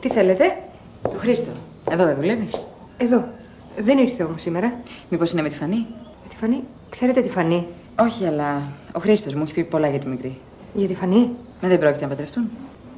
Τι 0.00 0.08
θέλετε; 0.08 0.58
Το 1.02 1.16
Χρήστο. 1.18 1.50
Εδώ 1.90 2.04
δεν 2.04 2.14
δουλεύεις; 2.14 2.62
Εδώ. 2.96 3.28
Δεν 3.76 3.98
ήρθε 3.98 4.22
όμως 4.22 4.40
σήμερα. 4.40 4.80
Μήπως 5.08 5.32
είναι 5.32 5.42
με 5.42 5.48
τη 5.48 5.54
Φανή; 5.54 5.86
Με 6.22 6.28
τη 6.28 6.36
Φανή; 6.36 6.64
Ξέρετε 6.90 7.20
τη 7.20 7.28
Φανή; 7.28 7.66
Όχι, 8.00 8.26
αλλά 8.26 8.62
ο 8.92 9.00
Χρήστος 9.00 9.34
μου 9.34 9.42
έχει 9.42 9.52
πει 9.52 9.64
πολλά 9.64 9.88
για 9.88 9.98
τη 9.98 10.08
μικρή. 10.08 10.38
Για 10.74 10.86
τη 10.88 10.94
Φανή; 10.94 11.30
Μα 11.60 11.68
δεν 11.68 11.78
πρόκειται 11.78 12.02
να 12.02 12.08
παντρευτούν. 12.08 12.50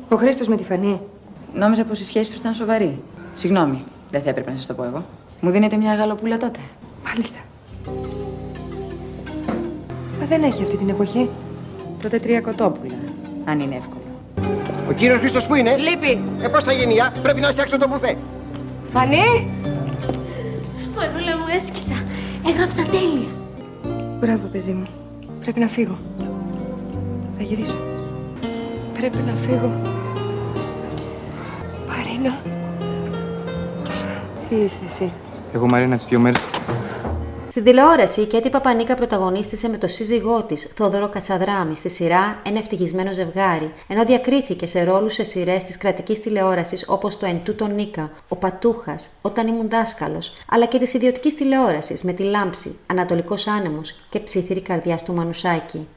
Ο 0.08 0.16
Χρήστος 0.16 0.48
με 0.48 0.56
τη 0.56 0.64
Φανή. 0.64 1.00
Νόμιζα 1.54 1.84
πως 1.84 2.00
η 2.00 2.04
σχέση 2.04 2.30
τους 2.30 2.40
ήταν 2.40 2.54
σοβαρή. 2.54 3.02
Συγγνώμη, 3.34 3.84
δεν 4.10 4.22
θα 4.22 4.30
έπρεπε 4.30 4.50
να 4.50 4.56
σας 4.56 4.66
το 4.66 4.74
πω 4.74 4.84
εγώ. 4.84 5.04
Μου 5.40 5.50
δίνετε 5.50 5.76
μια 5.76 5.94
γαλοπούλα 5.94 6.36
τότε. 6.36 6.58
Μάλιστα. 7.06 7.38
Μα 10.20 10.26
δεν 10.26 10.42
έχει 10.42 10.62
αυτή 10.62 10.76
την 10.76 10.88
εποχή. 10.88 11.30
Τότε 12.02 12.18
τρία 12.18 12.40
κοτόπουλα, 12.40 12.94
αν 13.44 13.60
είναι 13.60 13.74
εύκολο. 13.74 14.00
Ο 14.88 14.92
κύριος 14.92 15.18
Χρήστος 15.18 15.46
πού 15.46 15.54
είναι; 15.54 15.76
Λείπει. 15.76 16.22
Ε, 16.42 16.48
πώς 16.48 16.64
θα 16.64 16.72
γίνει, 16.72 17.00
α; 17.00 17.12
Πρέπει 17.22 17.40
να 17.40 17.48
είσαι 17.48 17.60
έξω 17.60 17.78
το 17.78 17.88
μπουφέ. 17.88 18.16
Φανή! 18.92 19.50
Μανούλα 20.96 21.36
μου 21.36 21.44
έσκυσα. 21.56 22.02
Έγραψα 22.46 22.82
τέλεια. 22.82 23.39
Μπράβο, 24.20 24.46
παιδί 24.52 24.72
μου. 24.72 24.86
Πρέπει 25.40 25.60
να 25.60 25.66
φύγω. 25.66 25.98
Θα 27.36 27.42
γυρίσω. 27.42 27.78
Πρέπει 28.94 29.16
να 29.26 29.34
φύγω. 29.34 29.70
Μαρίνα. 31.88 32.40
Τι 34.48 34.54
είσαι 34.54 34.80
εσύ; 34.84 35.12
Εγώ 35.52 35.66
Μαρίνα 35.66 35.96
τις 35.96 36.06
δύο 36.06 36.18
μέρες 36.18 36.40
Στην 37.50 37.64
τηλεόραση 37.64 38.20
η 38.20 38.26
Κέτη 38.26 38.50
Παπανίκα 38.50 38.94
πρωταγωνίστησε 38.94 39.68
με 39.68 39.76
το 39.76 39.86
σύζυγό 39.86 40.42
της, 40.42 40.72
Θόδωρο 40.74 41.08
Κατσαδράμι, 41.08 41.76
στη 41.76 41.88
σειρά 41.88 42.36
Ένα 42.46 42.58
ευτυχισμένο 42.58 43.12
ζευγάρι, 43.12 43.72
ενώ 43.88 44.04
διακρίθηκε 44.04 44.66
σε 44.66 44.84
ρόλους 44.84 45.14
σε 45.14 45.24
σειρές 45.24 45.64
της 45.64 45.78
κρατικής 45.78 46.20
τηλεόρασης 46.20 46.88
όπως 46.88 47.18
το 47.18 47.26
Εν 47.26 47.40
τούτο 47.44 47.66
Νίκα, 47.66 48.10
Ο 48.28 48.36
Πατούχας, 48.36 49.08
Όταν 49.22 49.46
ήμουν 49.46 49.68
δάσκαλος, 49.68 50.32
αλλά 50.50 50.66
και 50.66 50.78
της 50.78 50.94
ιδιωτικής 50.94 51.34
τηλεόρασης 51.34 52.02
με 52.02 52.12
τη 52.12 52.22
Λάμψη, 52.22 52.78
Ανατολικός 52.86 53.46
Άνεμος 53.46 53.94
και 54.08 54.18
Ψήθυρη 54.18 54.60
Καρδιάς 54.60 55.02
του 55.02 55.14
Μανουσάκη. 55.14 55.88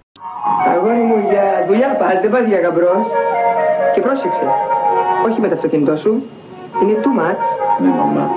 Αγόρι 0.67 0.97
μου, 0.97 1.27
για 1.29 1.65
δουλειά 1.67 1.95
πας, 1.99 2.21
δεν 2.21 2.31
πας 2.31 2.45
για 2.47 2.59
γαμπρός. 2.59 3.05
Και 3.93 4.01
πρόσεξε, 4.01 4.45
όχι 5.25 5.41
με 5.41 5.47
το 5.47 5.55
αυτοκίνητό 5.55 5.97
σου. 5.97 6.23
Είναι 6.81 6.93
too 7.03 7.19
much. 7.19 7.41
Ναι, 7.81 7.89
μαμά. 7.89 8.31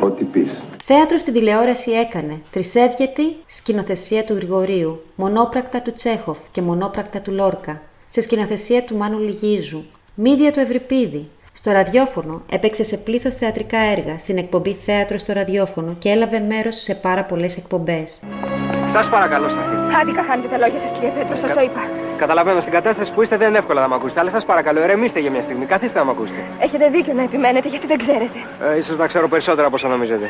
Ό,τι 0.00 0.24
πεις. 0.24 0.50
Θέατρος 0.90 1.20
στην 1.20 1.32
τηλεόραση 1.32 1.90
έκανε 1.90 2.40
Τρισεύγετη, 2.50 3.36
σκηνοθεσία 3.46 4.24
του 4.24 4.34
Γρηγορίου, 4.34 5.02
μονόπρακτα 5.14 5.82
του 5.82 5.92
Τσέχοφ 5.92 6.38
και 6.52 6.62
μονόπρακτα 6.62 7.20
του 7.20 7.32
Λόρκα, 7.32 7.80
σε 8.06 8.20
σκηνοθεσία 8.20 8.82
του 8.82 8.96
Μάνου 8.96 9.18
Λιγίζου, 9.18 9.84
μύδια 10.14 10.52
του 10.52 10.60
Ευρυπίδη. 10.60 11.28
Στο 11.52 11.70
ραδιόφωνο 11.70 12.42
έπαιξε 12.50 12.84
σε 12.84 12.96
πλήθος 12.96 13.36
θεατρικά 13.36 13.78
έργα 13.78 14.18
στην 14.18 14.38
εκπομπή 14.38 14.72
Θέατρο 14.72 15.18
στο 15.18 15.32
ραδιόφωνο 15.32 15.94
και 15.98 16.08
έλαβε 16.08 16.38
μέρος 16.38 16.74
σε 16.74 16.94
πάρα 16.94 17.24
πολλές 17.24 17.56
εκπομπές. 17.56 18.20
Σας 18.92 19.08
παρακαλώ, 19.08 19.48
σταθείτε. 19.48 19.96
Άδικα 20.00 20.22
χάνετε 20.24 20.48
τα 20.48 20.58
λόγια 20.58 20.80
σας 20.80 20.90
κύριε 20.92 21.10
Πέτρο, 21.10 21.36
σας 21.36 21.54
το 21.54 21.60
είπα. 21.60 21.80
Καταλαβαίνω 22.16 22.60
στην 22.60 22.72
κατάσταση 22.72 23.12
που 23.12 23.22
είστε 23.22 23.36
δεν 23.36 23.48
είναι 23.48 23.58
εύκολο 23.58 23.80
να 23.80 23.88
μ' 23.88 23.92
ακούσετε, 23.92 24.20
αλλά 24.20 24.30
σας 24.30 24.44
παρακαλώ, 24.44 24.80
ερεμήστε 24.80 25.20
για 25.20 25.30
μια 25.30 25.42
στιγμή. 25.42 25.64
Καθίστε 25.64 25.98
να 25.98 26.04
μ' 26.04 26.10
ακούσετε. 26.10 26.40
Έχετε 26.58 26.88
δίκιο 26.88 27.12
να 27.14 27.22
επιμένετε 27.22 27.68
γιατί 27.68 27.86
δεν 27.86 27.98
ξέρετε. 27.98 28.38
Ε, 28.74 28.78
ίσως 28.78 28.96
να 28.96 29.06
ξέρω 29.06 29.28
περισσότερα 29.28 29.66
από 29.66 29.76
όσα 29.76 29.88
νομίζετε. 29.88 30.26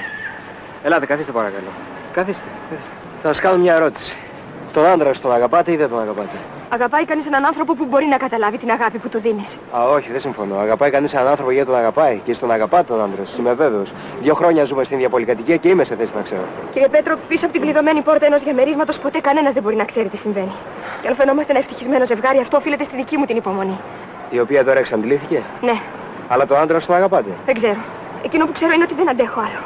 Ελάτε, 0.83 1.07
καθίστε 1.07 1.33
παρακαλώ. 1.33 1.71
Καθίστε, 2.13 2.43
καθίστε. 2.71 2.91
Θα 3.23 3.29
σας 3.33 3.41
κάνω 3.43 3.57
μια 3.57 3.75
ερώτηση. 3.75 4.17
Τον 4.73 4.87
άντρα 4.87 5.15
σου 5.15 5.21
τον 5.21 5.33
αγαπάτε 5.33 5.73
ή 5.73 5.77
δεν 5.77 5.89
τον 5.89 6.01
αγαπάτε; 6.01 6.37
Αγαπάει 6.69 7.05
κανείς 7.05 7.27
έναν 7.27 7.45
άνθρωπο 7.45 7.75
που 7.75 7.85
μπορεί 7.85 8.07
να 8.07 8.17
καταλάβει 8.17 8.59
την 8.59 8.71
αγάπη 8.71 8.99
που 8.99 9.09
του 9.09 9.21
δίνεις; 9.21 9.59
Α, 9.77 9.83
όχι, 9.97 10.13
δεν 10.13 10.21
συμφωνώ. 10.21 10.59
Αγαπάει 10.59 10.91
κανείς 10.91 11.13
έναν 11.13 11.27
άνθρωπο 11.27 11.51
γιατί 11.51 11.69
τον 11.71 11.79
αγαπάει 11.79 12.21
και 12.25 12.33
στον 12.33 12.51
αγαπάτε 12.51 12.85
τον 12.93 13.01
άντρα 13.03 13.23
σας. 13.27 13.37
Είμαι 13.39 13.55
βέβαιος. 13.55 13.93
Δύο 14.23 14.35
χρόνια 14.35 14.65
ζούμε 14.65 14.85
στην 14.85 14.97
ίδια 14.97 15.09
πολυκατοικία 15.09 15.57
και 15.57 15.69
είμαι 15.69 15.85
σε 15.85 15.95
θέση 15.97 16.11
να 16.15 16.23
ξέρω. 16.23 16.45
Κύριε 16.73 16.89
Πέτρο, 16.89 17.15
πίσω 17.29 17.45
από 17.45 17.53
την 17.53 17.63
κλειδωμένη 17.63 18.01
πόρτα 18.03 18.27
ενός 18.27 18.43
διαμερίσματος 18.43 18.97
ποτέ 18.99 19.21
κανένας 19.21 19.53
δεν 19.53 19.63
μπορεί 19.63 19.77
να 19.77 19.85
ξέρει 19.85 20.09
τι 20.09 20.17
συμβαίνει. 20.17 20.53
Και 21.03 21.09
αν 21.09 21.15
φαινόμαστε 21.17 21.51
ένα 21.53 21.61
ευτυχισμένο 21.61 22.07
ζευγάρι, 22.07 22.39
αυτό 22.39 22.57
οφείλεται 22.57 22.85
στη 22.85 22.97
δική 22.97 23.17
μου 23.17 23.25
την 23.25 23.37
υπομονή. 23.37 23.79
Η 24.31 24.41
οποία 24.41 24.65
τώρα 24.65 24.79
εξαντλήθηκε; 24.79 25.43
Ναι, 25.61 25.77
Αλλά 26.29 26.47
τον 26.47 26.57
άντρα 26.59 26.81
σου 26.81 26.87
τον 26.87 26.97
αγαπάτε; 26.97 27.31
δεν 27.47 27.55
ξέρω. 27.61 27.81
Εκείνο 28.25 28.47
που 28.47 28.53
ξέρω 28.53 28.73
είναι 28.73 28.83
ότι 28.83 28.95
δεν 28.95 29.09
αντέχω 29.11 29.41
άλλο. 29.41 29.61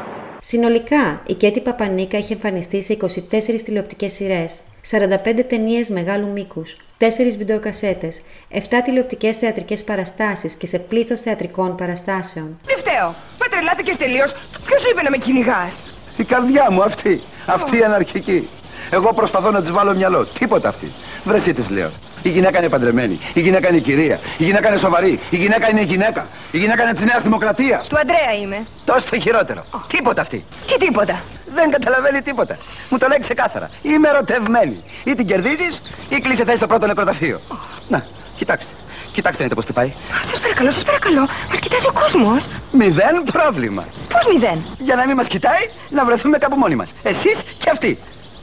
Συνολικά, 0.45 1.23
η 1.27 1.35
Κέτη 1.35 1.61
Παπανίκα 1.61 2.17
έχει 2.17 2.33
εμφανιστεί 2.33 2.83
σε 2.83 2.97
24 3.01 3.63
τηλεοπτικές 3.65 4.13
σειρές, 4.13 4.61
45 4.91 5.45
ταινίες 5.49 5.91
μεγάλου 5.91 6.29
μήκους, 6.29 6.77
4 6.99 7.37
βιντεοκασέτες, 7.39 8.23
7 8.49 8.83
τηλεοπτικές 8.85 9.37
θεατρικές 9.37 9.85
παραστάσεις 9.85 10.55
και 10.57 10.67
σε 10.67 10.79
πλήθος 10.79 11.21
θεατρικών 11.21 11.77
παραστάσεων. 11.77 12.61
Τι 12.67 12.75
φταίω; 12.75 13.07
Μα 13.41 13.47
τρελάθηκες 13.51 13.97
τελείως. 13.97 14.33
Ποιος 14.67 14.81
σου 14.83 14.89
είπε 14.91 15.03
να 15.03 15.11
με 15.11 15.17
κυνηγάς; 15.17 15.75
Η 16.17 16.25
καρδιά 16.25 16.71
μου 16.71 16.83
αυτή. 16.83 17.23
Αυτή 17.47 17.79
η 17.79 17.83
αναρχική. 17.83 18.49
Εγώ 18.91 19.13
προσπαθώ 19.15 19.51
να 19.51 19.61
της 19.61 19.71
βάλω 19.71 19.95
μυαλό. 19.95 20.27
Τίποτα 20.27 20.69
αυτή. 20.69 20.93
Βρε 21.25 21.37
εσύ 21.37 21.53
της 21.53 21.71
λέω. 21.71 21.91
Η 22.23 22.29
γυναίκα 22.29 22.59
είναι 22.59 22.69
παντρεμένη. 22.69 23.21
Η 23.35 23.41
γυναίκα 23.41 23.69
είναι 23.69 23.79
κυρία. 23.79 24.21
Η 24.39 24.45
γυναίκα 24.45 24.69
είναι 24.69 24.77
σοβαρή. 24.77 25.21
Η 25.31 25.37
γυναίκα 25.37 25.71
είναι 25.71 25.83
γυναίκα. 25.83 26.27
Η 26.51 26.59
γυναίκα 26.59 26.83
είναι 26.83 26.93
της 26.93 27.05
Νέας 27.05 27.23
Δημοκρατίας. 27.23 27.87
Του 27.87 27.99
Αντρέα 27.99 28.33
είμαι. 28.43 28.67
Τόσο 28.85 29.07
το 29.11 29.21
χειρότερο. 29.21 29.65
Τίποτα 29.89 30.21
αυτή. 30.21 30.45
Τι 30.67 30.77
τίποτα. 30.87 31.21
Δεν 31.55 31.71
καταλαβαίνει 31.71 32.23
τίποτα. 32.23 32.59
Μου 32.91 32.99
το 32.99 33.07
λέει 33.09 33.19
ξεκάθαρα. 33.19 33.71
Είμαι 33.83 34.09
ερωτευμένη. 34.09 34.83
Ή 35.05 35.15
την 35.15 35.27
κερδίζεις 35.27 35.83
ή 36.09 36.17
κλείσε 36.21 36.45
θέση 36.45 36.57
στο 36.57 36.67
πρώτο 36.67 36.87
νεκροταφείο. 36.87 37.41
Να, 37.89 38.07
κοιτάξτε. 38.37 38.73
Κοιτάξτε 39.13 39.43
να 39.43 39.49
δείτε 39.49 39.55
πώς 39.55 39.67
τι 39.67 39.73
πάει. 39.73 39.93
Σας 40.31 40.41
παρακαλώ, 40.41 40.71
σας 40.71 40.85
παρακαλώ. 40.85 41.29
Μας 41.51 41.59
κοιτάζει 41.59 41.87
ο 41.87 41.93
κόσμος. 41.93 42.45
Μηδέν 42.73 43.25
πρόβλημα. 43.33 43.85
Πώς 44.13 44.35
μηδέν; 44.35 44.65
Για 44.79 44.95
να 44.95 45.07
μην 45.07 45.17
μας 45.17 45.27
κοιτάει, 45.27 45.65
να 45.91 46.05
βρεθούμε 46.05 46.39
κάπου 46.39 46.57
μόνοι 46.57 46.75
μας. 46.75 46.93
Εσείς 47.03 47.43
και 47.59 47.71
αυτοί. 47.71 47.99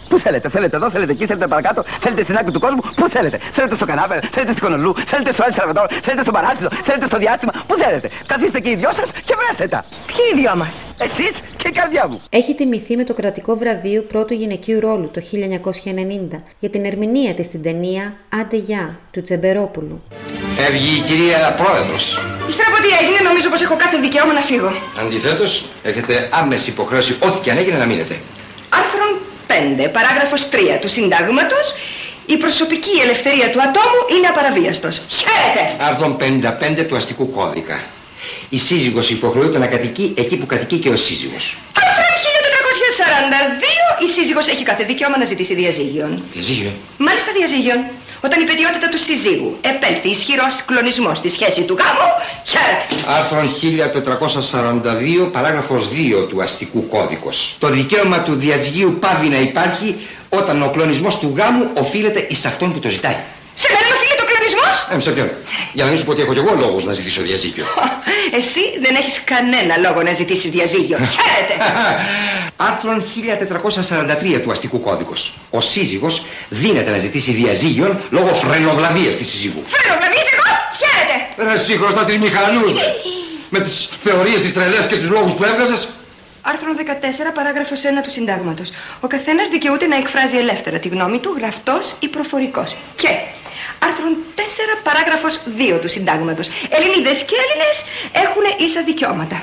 Πού 0.10 0.20
θέλετε, 0.20 0.50
θέλετε 0.50 0.76
εδώ, 0.76 0.90
θέλετε 0.90 1.12
εκεί, 1.12 1.26
θέλετε 1.26 1.48
παρακάτω, 1.48 1.84
θέλετε 2.00 2.24
στην 2.24 2.38
άκρη 2.38 2.52
του 2.52 2.60
κόσμου, 2.60 2.82
πού 2.96 3.10
θέλετε. 3.10 3.38
Θέλετε 3.52 3.76
στο 3.76 3.86
κανάπε, 3.86 4.20
θέλετε 4.32 4.52
στην 4.52 4.64
Κονολού, 4.64 4.94
θέλετε 5.06 5.32
στο 5.34 5.44
Ελσαρβατόρ, 5.48 5.86
θέλετε 6.04 6.22
στο 6.22 6.32
Παράσιτο, 6.32 6.70
θέλετε 6.84 7.06
στο 7.06 7.18
διάστημα, 7.18 7.52
πού 7.68 7.76
θέλετε. 7.84 8.10
Καθίστε 8.28 8.60
και 8.60 8.70
οι 8.70 8.76
δυο 8.76 8.92
σας 8.92 9.12
και 9.26 9.36
βρέστε 9.40 9.68
τα. 9.68 9.86
Ποιοι 10.08 10.18
οι 10.34 10.40
δυο 10.40 10.56
μας; 10.56 10.74
Εσείς 10.98 11.32
και 11.58 11.68
η 11.68 11.72
καρδιά 11.72 12.08
μου. 12.08 12.22
Έχει 12.30 12.56
τιμηθεί 12.56 12.96
με 12.96 13.04
το 13.04 13.14
κρατικό 13.14 13.56
βραβείο 13.58 14.02
πρώτου 14.02 14.34
γυναικείου 14.34 14.80
ρόλου 14.80 15.10
το 15.14 15.22
1990 15.22 16.42
για 16.60 16.70
την 16.70 16.86
ερμηνεία 16.86 17.34
της 17.34 17.46
στην 17.46 17.62
ταινία 17.64 18.14
«Άντε 18.42 18.58
γεια» 18.58 19.00
του 19.12 19.22
Τσεμπερόπουλου. 19.22 20.02
Φεύγει 20.58 20.98
η 20.98 21.02
κυρία 21.02 21.56
Πρόεδρος. 21.62 22.20
Ύστερα 22.50 22.68
από 22.74 22.82
τι 22.84 22.90
έγινε, 23.02 23.30
νομίζω 23.30 23.50
πως 23.50 23.62
έχω 23.62 23.76
κάθε 23.76 23.98
δικαίωμα 23.98 24.34
να 24.34 24.40
φύγω. 24.42 24.72
Αντιθέτως, 25.00 25.66
έχετε 25.84 26.30
άμεση 26.32 26.70
υποχρέωση 26.70 27.16
ό,τι 27.20 27.40
και 27.40 27.52
αν 27.52 27.58
έγινε 27.58 27.78
να 27.78 27.86
μείνετε. 27.86 28.16
Άρθρον 29.50 29.76
5, 29.78 29.90
παράγραφος 29.92 30.50
3 30.52 30.78
του 30.82 30.90
Συντάγματος, 30.90 31.74
η 32.26 32.38
προσωπική 32.38 33.00
ελευθερία 33.04 33.50
του 33.52 33.62
ατόμου 33.62 34.00
είναι 34.16 34.28
απαραβίαστος. 34.28 35.02
Χαίρετε! 35.20 35.84
Άρθρο 35.90 36.18
55 36.80 36.86
του 36.88 36.96
αστικού 36.96 37.32
κώδικα. 37.32 37.78
Η 38.50 38.60
σύζυγος 38.60 39.10
υποχρεούται 39.10 39.58
να 39.58 39.68
κατοικεί 39.68 40.14
εκεί 40.18 40.36
που 40.36 40.46
κατοικεί 40.46 40.78
και 40.78 40.90
ο 40.90 40.98
σύζυγος. 40.98 41.58
Άρθρον 41.82 42.14
1442, 42.24 43.89
η 44.06 44.08
σύζυγος 44.16 44.48
έχει 44.48 44.64
κάθε 44.64 44.84
δικαίωμα 44.84 45.18
να 45.18 45.26
ζητήσει 45.26 45.54
διαζύγιον. 45.56 46.24
Διαζύγιο. 46.34 46.72
Μάλιστα 46.98 47.32
διαζύγιον. 47.38 47.80
Όταν 48.22 48.42
η 48.42 48.44
παιδιότητα 48.44 48.90
του 48.90 49.00
συζύγου 49.00 49.58
επέλθει 49.62 50.10
ισχυρός 50.10 50.54
κλονισμός 50.66 51.18
στη 51.18 51.30
σχέση 51.30 51.62
του 51.62 51.78
γάμου, 51.80 52.10
χαίρετε. 52.52 52.96
Άρθρο 53.18 53.40
1442, 55.26 55.30
παράγραφος 55.32 55.90
2 55.90 56.28
του 56.30 56.42
αστικού 56.42 56.88
κώδικος. 56.88 57.56
Το 57.60 57.68
δικαίωμα 57.68 58.20
του 58.22 58.36
διαζυγίου 58.36 58.98
πάβει 59.00 59.28
να 59.28 59.40
υπάρχει 59.40 59.96
όταν 60.30 60.64
ο 60.64 60.70
κλονισμός 60.70 61.20
του 61.20 61.34
γάμου 61.38 61.70
οφείλεται 61.74 62.28
εις 62.30 62.46
αυτόν 62.46 62.74
που 62.74 62.80
το 62.80 62.90
ζητάει. 62.90 63.18
Σε 63.56 63.68
μένα 63.74 63.88
οφείλει 63.96 64.00
το 64.00 64.00
κλονισμός. 64.00 64.09
Ε, 64.90 65.00
σε 65.00 65.12
ποιον. 65.12 65.30
Για 65.74 65.84
να 65.84 65.90
μην 65.90 66.00
σου 66.00 66.06
πω 66.06 66.12
ότι 66.12 66.22
έχω 66.22 66.34
κι 66.34 66.40
εγώ 66.40 66.56
λόγους 66.56 66.84
να 66.84 66.94
ζητήσω 66.94 67.22
διαζύγιο. 67.22 67.66
Εσύ 68.40 68.60
δεν 68.82 68.96
έχεις 68.96 69.22
κανένα 69.24 69.78
λόγο 69.78 70.04
να 70.04 70.14
ζητήσεις 70.14 70.52
διαζύγιο. 70.52 70.98
Χαίρετε. 71.16 71.56
Άρθρο 72.56 73.04
1443 74.38 74.42
του 74.44 74.52
αστικού 74.52 74.80
κώδικος. 74.80 75.34
Ο 75.50 75.62
σύζυγος 75.62 76.22
δίνεται 76.50 76.92
να 76.92 76.98
ζητήσει 76.98 77.32
διαζύγιο 77.32 78.00
λόγω 78.10 78.28
φρενοβλαβίας 78.28 79.16
της 79.16 79.28
σύζυγου. 79.28 79.64
Φέρω 79.68 79.98
βλαβείς 80.00 80.26
εγώ. 80.36 80.50
Χαίρετε. 80.82 81.52
Ρε 81.54 81.60
εσύ 81.60 81.78
χρωστάς 81.78 82.06
τις 82.06 82.18
μηχανούς 82.18 82.72
ρε. 82.72 82.88
Με 83.54 83.60
τις 83.60 83.90
θεωρίες 84.04 84.42
τις 84.42 84.54
τρελές 84.54 84.86
και 84.90 84.96
τους 84.96 85.10
λόγους 85.10 85.34
που 85.34 85.44
έβγαζες. 85.44 85.88
Άρθρο 86.42 86.70
14, 87.32 87.34
παράγραφος 87.34 87.80
1 87.80 88.04
του 88.04 88.12
Συντάγματος. 88.12 88.70
Ο 89.00 89.08
καθένας 89.08 89.48
δικαιούται 89.52 89.88
να 89.88 89.96
εκφράζει 89.96 90.38
ελεύθερα 90.38 90.78
τη 90.78 90.88
γνώμη 90.88 91.20
του, 91.20 91.36
γραπτός 91.38 91.96
ή 92.00 92.08
προφορικός. 92.08 92.76
Και 92.96 93.10
άρθρο 93.88 94.06
4, 94.36 94.42
παράγραφος 94.88 95.34
2 95.60 95.80
του 95.82 95.90
Συντάγματος. 95.90 96.48
Ελληνίδες 96.76 97.18
και 97.28 97.36
Έλληνες 97.44 97.76
έχουν 98.24 98.46
ίσα 98.66 98.82
δικαιώματα. 98.90 99.38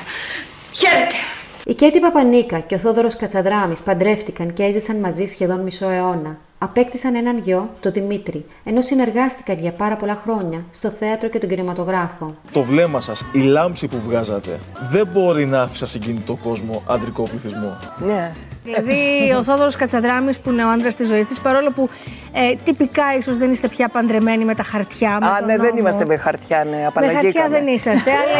Χαίρετε. 0.79 1.17
Η 1.65 1.73
Κέτη 1.73 1.99
Παπανίκα 1.99 2.59
και 2.59 2.75
ο 2.75 2.77
Θόδωρος 2.77 3.15
Κατσαδράμης 3.15 3.79
παντρεύτηκαν 3.81 4.53
και 4.53 4.63
έζησαν 4.63 4.97
μαζί 4.97 5.25
σχεδόν 5.25 5.59
μισό 5.59 5.89
αιώνα. 5.89 6.37
Απέκτησαν 6.59 7.15
έναν 7.15 7.37
γιο, 7.37 7.69
τον 7.79 7.91
Δημήτρη, 7.91 8.45
ενώ 8.63 8.81
συνεργάστηκαν 8.81 9.59
για 9.59 9.71
πάρα 9.71 9.95
πολλά 9.95 10.21
χρόνια 10.23 10.65
στο 10.71 10.89
θέατρο 10.89 11.29
και 11.29 11.39
τον 11.39 11.49
κινηματογράφο. 11.49 12.35
Το 12.51 12.63
βλέμμα 12.63 13.01
σας, 13.01 13.25
η 13.31 13.39
λάμψη 13.39 13.87
που 13.87 13.99
βγάζατε, 13.99 14.59
δεν 14.91 15.07
μπορεί 15.07 15.45
να 15.45 15.61
άφησα 15.61 15.87
συγκινητό 15.87 16.37
κόσμο 16.43 16.83
αντρικό 16.87 17.23
πληθυσμό. 17.23 17.77
Ναι. 17.97 18.33
Δηλαδή, 18.67 19.33
ο 19.39 19.43
Θόδωρος 19.43 19.75
Κατσαδράμης 19.75 20.39
που 20.39 20.49
είναι 20.51 20.65
ο 20.65 20.69
άντρας 20.69 20.95
της 20.95 21.07
ζωής 21.07 21.25
της, 21.27 21.39
παρόλο 21.39 21.71
που 21.71 21.89
ε, 22.33 22.55
τυπικά 22.65 23.03
ίσως 23.17 23.37
δεν 23.37 23.51
είστε 23.51 23.67
πια 23.67 23.87
παντρεμένοι 23.89 24.45
με 24.45 24.55
τα 24.55 24.63
χαρτιά. 24.63 25.17
Με 25.21 25.27
Α, 25.27 25.37
τον 25.37 25.45
ναι, 25.47 25.57
δεν 25.57 25.65
νόμο. 25.67 25.77
είμαστε 25.79 26.05
με 26.05 26.15
χαρτιά, 26.17 26.63
ναι, 26.69 26.75
Με 26.77 26.85
απαλλαγήκαμε. 26.85 27.31
χαρτιά 27.31 27.47
δεν 27.59 27.67
είσαστε, 27.67 28.11
αλλά 28.21 28.37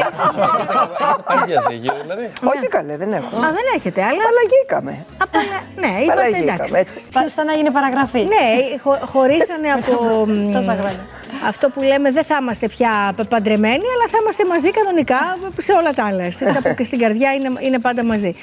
Άγια 1.41 1.59
ζυγείο, 1.69 1.93
δηλαδή. 2.01 2.23
Όχι 2.43 2.67
καλέ, 2.67 2.97
δεν 2.97 3.11
έχω. 3.13 3.35
Α, 3.35 3.39
δεν 3.57 3.65
έχετε, 3.75 4.01
αλλά... 4.03 4.21
Απαλλαγήκαμε. 4.23 5.05
Απαλα... 5.23 5.57
Ναι, 5.83 5.91
είπατε 6.03 6.11
Απαλλαγήκαμε, 6.11 6.51
εντάξει. 6.53 6.73
έτσι. 6.77 7.01
Σαν 7.35 7.45
να 7.45 7.53
γίνει 7.53 7.71
παραγραφή. 7.71 8.21
Ναι, 8.33 8.43
χω- 8.83 9.01
χωρίσανε 9.13 9.69
από 9.77 9.93
μ, 10.31 10.51
Τόσα 10.53 10.75
χρόνια. 10.79 11.05
αυτό 11.47 11.69
που 11.69 11.81
λέμε 11.81 12.11
δεν 12.11 12.23
θα 12.23 12.37
είμαστε 12.41 12.67
πια 12.67 12.91
π- 13.15 13.27
παντρεμένοι, 13.27 13.85
αλλά 13.93 14.05
θα 14.11 14.17
είμαστε 14.21 14.43
μαζί 14.53 14.69
κανονικά 14.71 15.19
σε 15.57 15.71
όλα 15.73 15.91
τα 15.93 16.03
άλλα. 16.05 16.31
Στην 16.31 16.47
από 16.49 16.69
και 16.77 16.83
στην 16.83 16.99
καρδιά 16.99 17.33
είναι, 17.33 17.49
είναι 17.59 17.79
πάντα 17.79 18.03
μαζί. 18.03 18.35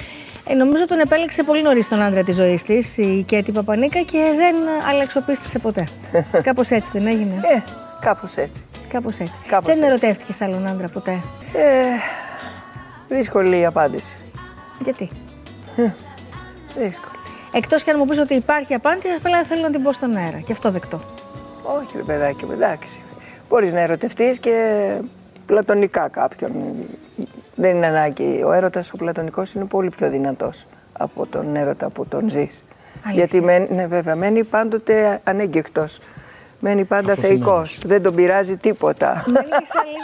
Ε, 0.48 0.54
νομίζω 0.54 0.86
τον 0.86 0.98
επέλεξε 0.98 1.42
πολύ 1.42 1.62
νωρίς 1.62 1.88
τον 1.88 2.02
άντρα 2.02 2.22
της 2.22 2.36
ζωής 2.36 2.62
της, 2.62 2.96
η 2.98 3.22
Κέτη 3.26 3.52
Παπανίκα, 3.52 4.00
και 4.00 4.18
δεν 4.36 4.54
αλλαξοπίστησε 4.88 5.58
ποτέ. 5.58 5.88
Κάπως 6.42 6.70
έτσι 6.70 6.90
δεν 6.92 7.06
έγινε; 7.06 7.34
Ε, 7.56 7.62
κάπως 8.00 8.36
έτσι. 8.36 8.64
Κάπως 8.88 9.18
έτσι. 9.18 9.40
Κάπως 9.46 9.66
δεν 9.66 9.76
έτσι. 9.76 9.86
ερωτεύτηκες 9.86 10.40
άλλον 10.40 10.66
άντρα 10.66 10.88
ποτέ; 10.88 11.20
Ε, 11.52 11.84
δύσκολη 13.08 13.58
η 13.58 13.64
απάντηση. 13.64 14.16
Γιατί; 14.82 15.10
Δύσκολη. 16.76 17.14
Εκτός 17.52 17.82
και 17.82 17.90
αν 17.90 17.96
μου 17.98 18.04
πεις 18.06 18.18
ότι 18.18 18.34
υπάρχει 18.34 18.74
απάντηση, 18.74 19.08
απλά 19.08 19.44
θέλω 19.44 19.62
να 19.62 19.70
την 19.70 19.82
πω 19.82 19.92
στον 19.92 20.16
αέρα. 20.16 20.38
Και 20.38 20.52
αυτό 20.52 20.70
δεκτό. 20.70 21.00
Όχι, 21.62 21.96
ρε 21.96 22.02
παιδάκι 22.02 22.44
μου, 22.44 22.52
εντάξει. 22.52 23.02
Μπορείς 23.48 23.72
να 23.72 23.80
ερωτευτείς 23.80 24.38
και 24.38 24.86
πλατωνικά 25.46 26.08
κάποιον. 26.08 26.52
Δεν 27.54 27.76
είναι 27.76 27.86
ανάγκη. 27.86 28.42
Ο 28.46 28.52
έρωτας 28.52 28.92
ο 28.92 28.96
πλατωνικός 28.96 29.52
είναι 29.52 29.64
πολύ 29.64 29.90
πιο 29.90 30.10
δυνατός 30.10 30.66
από 30.92 31.26
τον 31.26 31.56
έρωτα 31.56 31.90
που 31.90 32.06
τον 32.06 32.30
ζεις. 32.30 32.64
Γιατί 33.12 33.40
μένει, 33.40 33.68
ναι, 33.70 33.86
βέβαια, 33.86 34.16
μένει 34.16 34.44
πάντοτε 34.44 35.20
ανέγκεκτο. 35.24 35.84
Μένει 36.60 36.84
πάντα 36.84 37.12
Αυτό 37.12 37.26
θεϊκός. 37.26 37.78
Δεν 37.86 38.02
τον 38.02 38.14
πειράζει 38.14 38.56
τίποτα. 38.56 39.24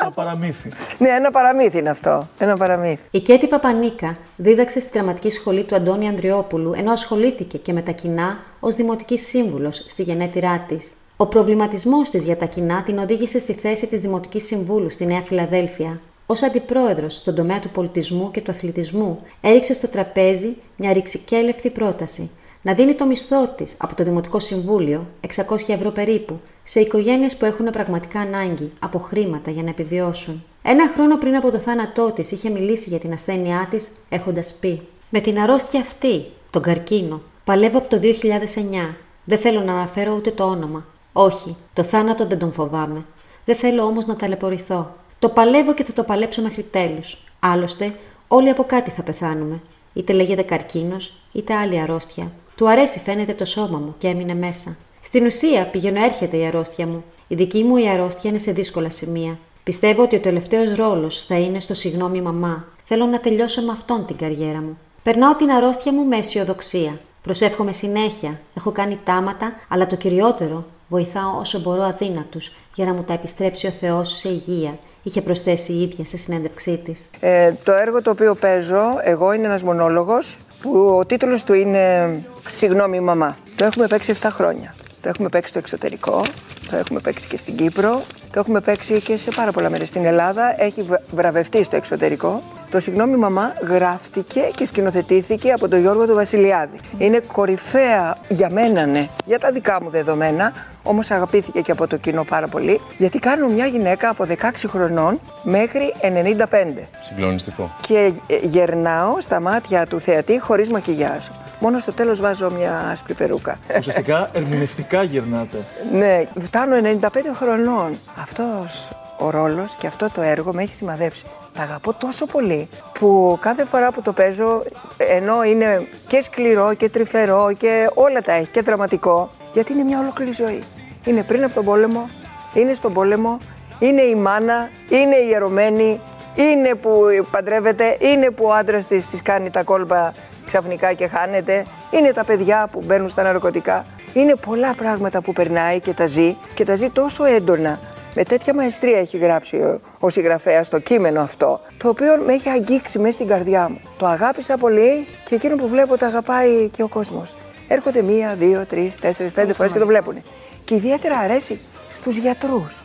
Σαν 0.00 0.14
παραμύθι. 0.14 0.68
ναι, 0.98 1.08
ένα 1.08 1.30
παραμύθι 1.30 1.78
είναι 1.78 1.90
αυτό. 1.90 2.28
Ένα 2.38 2.56
παραμύθι. 2.56 3.02
Η 3.10 3.20
Κέτη 3.20 3.46
Παπανίκα 3.46 4.16
δίδαξε 4.36 4.80
στη 4.80 4.90
δραματική 4.92 5.30
σχολή 5.30 5.62
του 5.64 5.74
Αντώνη 5.74 6.08
Ανδριόπουλου, 6.08 6.72
ενώ 6.76 6.92
ασχολήθηκε 6.92 7.58
και 7.58 7.72
με 7.72 7.82
τα 7.82 7.92
κοινά 7.92 8.38
ως 8.60 8.74
δημοτική 8.74 9.18
σύμβουλος 9.18 9.84
στη 9.88 10.02
γενέτειρά 10.02 10.64
της. 10.68 10.92
Ο 11.16 11.26
προβληματισμός 11.26 12.10
της 12.10 12.24
για 12.24 12.36
τα 12.36 12.46
κοινά 12.46 12.82
την 12.82 12.98
οδήγησε 12.98 13.38
στη 13.38 13.52
θέση 13.52 13.86
της 13.86 14.00
Δημοτικής 14.00 14.44
Συμβούλου 14.46 14.90
στη 14.90 15.06
Νέα 15.06 15.22
Φιλαδέλφια. 15.22 16.00
Ω 16.30 16.46
αντιπρόεδρος 16.46 17.14
στον 17.14 17.34
τομέα 17.34 17.58
του 17.58 17.68
πολιτισμού 17.68 18.30
και 18.30 18.40
του 18.40 18.50
αθλητισμού, 18.50 19.20
έριξε 19.40 19.72
στο 19.72 19.88
τραπέζι 19.88 20.56
μια 20.76 20.92
ρηξικέλευθη 20.92 21.70
πρόταση 21.70 22.30
να 22.62 22.74
δίνει 22.74 22.94
το 22.94 23.06
μισθό 23.06 23.48
της 23.56 23.74
από 23.78 23.94
το 23.94 24.04
Δημοτικό 24.04 24.38
Συμβούλιο, 24.38 25.06
600 25.36 25.56
ευρώ 25.66 25.90
περίπου, 25.90 26.40
σε 26.62 26.80
οικογένειες 26.80 27.36
που 27.36 27.44
έχουν 27.44 27.66
πραγματικά 27.66 28.20
ανάγκη 28.20 28.72
από 28.78 28.98
χρήματα 28.98 29.50
για 29.50 29.62
να 29.62 29.68
επιβιώσουν. 29.68 30.44
Ένα 30.62 30.88
χρόνο 30.94 31.18
πριν 31.18 31.36
από 31.36 31.50
το 31.50 31.58
θάνατό 31.58 32.12
της, 32.12 32.32
είχε 32.32 32.50
μιλήσει 32.50 32.88
για 32.88 32.98
την 32.98 33.12
ασθένειά 33.12 33.66
της, 33.70 33.88
έχοντας 34.08 34.54
πει: 34.60 34.82
Με 35.10 35.20
την 35.20 35.38
αρρώστια 35.38 35.80
αυτή, 35.80 36.24
τον 36.50 36.62
καρκίνο, 36.62 37.22
παλεύω 37.44 37.78
από 37.78 37.88
το 37.88 37.98
2009. 37.98 38.96
Δεν 39.24 39.38
θέλω 39.38 39.60
να 39.60 39.72
αναφέρω 39.72 40.14
ούτε 40.14 40.30
το 40.30 40.44
όνομα. 40.44 40.86
Όχι, 41.12 41.56
το 41.72 41.82
θάνατο 41.82 42.26
δεν 42.26 42.38
τον 42.38 42.52
φοβάμαι. 42.52 43.04
Δεν 43.44 43.56
θέλω 43.56 43.82
όμως 43.82 44.06
να 44.06 44.16
ταλαιπωρηθώ. 44.16 44.94
Το 45.20 45.28
παλεύω 45.28 45.74
και 45.74 45.85
θα 45.85 45.92
το 45.92 46.04
παλέψω 46.04 46.42
μέχρι 46.42 46.62
τέλους. 46.62 47.18
Άλλωστε, 47.40 47.94
όλοι 48.28 48.48
από 48.48 48.64
κάτι 48.64 48.90
θα 48.90 49.02
πεθάνουμε. 49.02 49.61
Είτε 49.92 50.12
λέγεται 50.12 50.42
καρκίνος, 50.42 51.12
είτε 51.33 51.54
άλλη 51.54 51.80
αρρώστια. 51.80 52.33
Του 52.54 52.68
αρέσει 52.68 52.98
φαίνεται 52.98 53.35
το 53.35 53.44
σώμα 53.44 53.78
μου 53.78 53.94
και 53.98 54.09
έμεινε 54.09 54.35
μέσα. 54.35 54.76
Στην 55.00 55.26
ουσία 55.26 55.66
πηγαίνω 55.66 56.04
έρχεται 56.04 56.37
η 56.37 56.46
αρρώστια 56.46 56.87
μου. 56.87 57.04
Η 57.28 57.35
δική 57.35 57.62
μου 57.62 57.76
η 57.76 57.88
αρρώστια 57.88 58.30
είναι 58.30 58.38
σε 58.38 58.52
δύσκολα 58.52 58.90
σημεία. 58.90 59.38
Πιστεύω 59.62 60.02
ότι 60.02 60.16
ο 60.16 60.20
τελευταίος 60.20 60.74
ρόλος 60.74 61.24
θα 61.24 61.38
είναι 61.38 61.61
στο 61.61 61.74
συγγνώμη 61.74 62.20
μαμά. 62.20 62.64
Θέλω 62.85 63.06
να 63.06 63.20
τελειώσω 63.20 63.62
με 63.62 63.72
αυτόν 63.72 64.06
την 64.06 64.16
καριέρα 64.16 64.61
μου. 64.61 64.78
Περνάω 65.02 65.35
την 65.35 65.50
αρρώστια 65.50 65.92
μου 65.92 66.04
με 66.04 66.16
αισιοδοξία. 66.16 67.00
Προσεύχομαι 67.22 67.72
συνέχεια. 67.72 68.40
Έχω 68.54 68.70
κάνει 68.70 68.98
τάματα, 69.04 69.52
αλλά 69.68 69.87
το 69.87 69.96
κυριότερο, 69.96 70.64
βοηθάω 70.88 71.38
όσο 71.38 71.61
μπορώ 71.61 71.83
αδύνατους 71.83 72.52
για 72.74 72.85
να 72.85 72.92
μου 72.92 73.02
τα 73.02 73.12
επιστρέψει 73.12 73.66
ο 73.66 73.70
Θεός 73.70 74.16
σε 74.16 74.28
υγεία, 74.28 74.78
είχε 75.02 75.22
προσθέσει 75.22 75.72
η 75.72 75.82
ίδια 75.82 76.04
σε 76.04 76.16
συνέντευξή 76.16 76.80
της. 76.84 77.10
Ε, 77.20 77.52
το 77.62 77.72
έργο 77.72 78.02
το 78.02 78.10
οποίο 78.10 78.34
παίζω 78.34 78.82
εγώ 79.04 79.32
είναι 79.32 79.46
ένας 79.46 79.62
μονόλογος 79.62 80.38
που 80.60 80.96
ο 80.98 81.06
τίτλος 81.06 81.44
του 81.44 81.52
είναι 81.54 82.14
«Συγγνώμη 82.48 83.00
μαμά». 83.00 83.36
Το 83.56 83.64
έχουμε 83.64 83.86
παίξει 83.86 84.14
7 84.22 84.28
χρόνια. 84.30 84.74
Το 85.00 85.08
έχουμε 85.08 85.28
παίξει 85.28 85.50
στο 85.50 85.58
εξωτερικό, 85.58 86.22
το 86.70 86.76
έχουμε 86.76 87.00
παίξει 87.00 87.26
και 87.28 87.37
στην 87.37 87.56
Κύπρο, 87.56 88.02
το 88.33 88.38
έχουμε 88.40 88.61
παίξει 88.61 89.00
και 89.00 89.16
σε 89.16 89.30
πάρα 89.37 89.52
πολλά 89.52 89.70
μέρη 89.70 89.85
στην 89.87 90.04
Ελλάδα. 90.04 90.62
Έχει 90.62 90.83
βρα- 90.83 91.02
βραβευτεί 91.11 91.64
στο 91.64 91.76
εξωτερικό. 91.76 92.42
Το 92.70 92.80
«Συγγνώμη 92.80 93.16
μαμά» 93.16 93.52
γράφτηκε 93.68 94.40
και 94.54 94.64
σκηνοθετήθηκε 94.66 95.52
από 95.52 95.68
τον 95.68 95.80
Γιώργο 95.80 96.06
του 96.06 96.14
Βασιλιάδη. 96.14 96.80
Είναι 96.98 97.20
κορυφαία 97.33 98.16
για 98.28 98.50
μένα, 98.50 98.87
ναι, 98.87 99.09
για 99.24 99.38
τα 99.38 99.50
δικά 99.50 99.83
μου 99.83 99.90
δεδομένα, 99.90 100.52
όμως 100.83 101.11
αγαπήθηκε 101.11 101.61
και 101.61 101.72
από 101.72 101.87
το 101.87 101.96
κοινό 101.96 102.24
πάρα 102.24 102.46
πολύ, 102.48 102.80
γιατί 102.96 103.18
κάνουν 103.18 103.52
μια 103.52 103.66
γυναίκα 103.66 104.09
από 104.09 104.24
16 104.28 104.35
χρονών 104.68 105.20
μέχρι 105.42 105.94
95 106.00 106.88
Συγκλονιστικό. 107.00 107.70
και 107.80 108.12
ε, 108.26 108.37
γερνάω 108.42 109.20
στα 109.20 109.40
μάτια 109.40 109.87
του 109.87 110.00
θεατή 110.00 110.38
χωρίς 110.40 110.68
μακιγιάζ. 110.70 111.24
Μόνο 111.61 111.78
στο 111.78 111.92
τέλος 111.92 112.20
βάζω 112.20 112.50
μια 112.50 112.88
άσπρη 112.90 113.14
περούκα. 113.14 113.59
Ουσιαστικά 113.78 114.30
ερμηνευτικά 114.33 115.02
γυρνάτε. 115.02 115.56
ναι, 115.92 116.22
φτάνω 116.60 116.98
95 117.00 117.08
χρονών. 117.34 117.98
Αυτός 118.20 118.90
ο 119.18 119.30
ρόλος 119.30 119.76
και 119.76 119.86
αυτό 119.86 120.10
το 120.14 120.20
έργο 120.20 120.52
με 120.52 120.62
έχει 120.62 120.74
σημαδέψει. 120.74 121.26
Τα 121.54 121.62
αγαπώ 121.62 121.92
τόσο 121.92 122.26
πολύ 122.26 122.68
που 122.98 123.38
κάθε 123.40 123.64
φορά 123.64 123.90
που 123.92 124.02
το 124.02 124.12
παίζω, 124.12 124.62
ενώ 124.96 125.44
είναι 125.44 125.86
και 126.06 126.20
σκληρό 126.20 126.74
και 126.74 126.88
τρυφερό 126.88 127.52
και 127.58 127.90
όλα 127.94 128.20
τα 128.20 128.32
έχει 128.32 128.48
και 128.48 128.62
δραματικό, 128.62 129.30
γιατί 129.52 129.72
είναι 129.72 129.82
μια 129.82 129.98
ολόκληρη 129.98 130.32
ζωή. 130.32 130.62
Είναι 131.04 131.22
πριν 131.22 131.44
από 131.44 131.54
τον 131.54 131.64
πόλεμο, 131.64 132.10
είναι 132.54 132.72
στον 132.72 132.92
πόλεμο, 132.92 133.38
είναι 133.78 134.02
η 134.02 134.14
μάνα, 134.14 134.68
είναι 134.88 135.16
η 135.16 135.28
ιερωμένη, 135.30 136.00
είναι 136.34 136.74
που 136.74 137.02
παντρεύεται, 137.30 137.96
είναι 138.00 138.30
που 138.30 138.44
ο 138.44 138.52
άντρας 138.52 138.86
της 138.86 139.06
της 139.06 139.22
κάνει 139.22 139.50
τα 139.50 139.62
κόλπα 139.62 140.14
ξαφνικά 140.50 140.92
και 140.92 141.06
χάνεται, 141.06 141.66
είναι 141.90 142.12
τα 142.12 142.24
παιδιά 142.24 142.68
που 142.72 142.82
μπαίνουν 142.86 143.08
στα 143.08 143.22
ναρκωτικά. 143.22 143.84
Είναι 144.12 144.34
πολλά 144.34 144.74
πράγματα 144.74 145.22
που 145.22 145.32
περνάει 145.32 145.80
και 145.80 145.92
τα 145.92 146.06
ζει 146.06 146.36
και 146.54 146.64
τα 146.64 146.74
ζει 146.74 146.88
τόσο 146.90 147.24
έντονα. 147.24 147.78
Με 148.14 148.24
τέτοια 148.24 148.54
μαεστρία 148.54 148.98
έχει 148.98 149.16
γράψει 149.16 149.56
ο, 149.56 149.80
ο 150.00 150.08
συγγραφέας 150.08 150.68
το 150.68 150.78
κείμενο 150.78 151.20
αυτό, 151.20 151.60
το 151.76 151.88
οποίο 151.88 152.16
με 152.26 152.32
έχει 152.32 152.48
αγγίξει 152.48 152.98
μέσα 152.98 153.12
στην 153.12 153.26
καρδιά 153.26 153.68
μου. 153.68 153.80
Το 153.98 154.06
αγάπησα 154.06 154.56
πολύ 154.56 155.06
και 155.24 155.34
εκείνο 155.34 155.56
που 155.56 155.68
βλέπω 155.68 155.98
το 155.98 156.06
αγαπάει 156.06 156.68
και 156.68 156.82
ο 156.82 156.88
κόσμος. 156.88 157.36
Έρχονται 157.68 158.02
μία, 158.02 158.34
δύο, 158.38 158.64
τρεις, 158.68 158.98
τέσσερις, 158.98 159.32
πέντε 159.32 159.52
φορές 159.52 159.72
και 159.72 159.78
το 159.78 159.86
βλέπουν. 159.86 160.22
Και 160.64 160.74
ιδιαίτερα 160.74 161.18
αρέσει 161.18 161.60
στους 161.88 162.16
γιατρούς. 162.16 162.82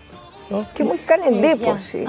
Και 0.74 0.84
μου 0.84 0.92
έχει 0.94 1.06
κάνει 1.06 1.38
εντύπωση. 1.48 2.04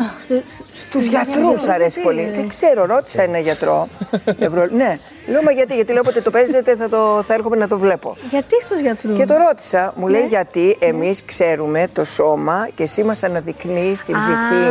Στους 0.75 1.07
γιατρούς 1.07 1.66
αρέσει 1.66 2.01
πολύ. 2.01 2.31
Δεν 2.35 2.49
ξέρω, 2.49 2.87
ρώτησα 2.87 3.22
ένα 3.22 3.38
γιατρό. 3.38 3.88
νευρο- 4.38 4.70
Ναι, 4.70 4.99
λέω 5.27 5.42
μα 5.42 5.51
γιατί, 5.51 5.75
γιατί 5.75 5.92
λέω 5.92 6.01
όποτε 6.01 6.20
το 6.20 6.31
παίζετε 6.31 6.77
θα, 6.77 6.88
το, 6.88 7.22
θα 7.27 7.35
έρχομαι 7.35 7.57
να 7.57 7.68
το 7.68 7.79
βλέπω. 7.79 8.16
Γιατί 8.31 8.61
στους 8.62 8.81
γιατρούς; 8.81 9.18
Και 9.18 9.25
το 9.25 9.35
ρώτησα, 9.37 9.92
μου 9.96 10.07
λέει 10.09 10.27
γιατί 10.27 10.77
εμείς 10.79 11.25
ξέρουμε 11.25 11.88
το 11.92 12.05
σώμα 12.05 12.68
και 12.75 12.83
εσύ 12.83 13.03
μας 13.03 13.22
αναδεικνύεις 13.22 14.05
την 14.05 14.16
ψυχή. 14.16 14.70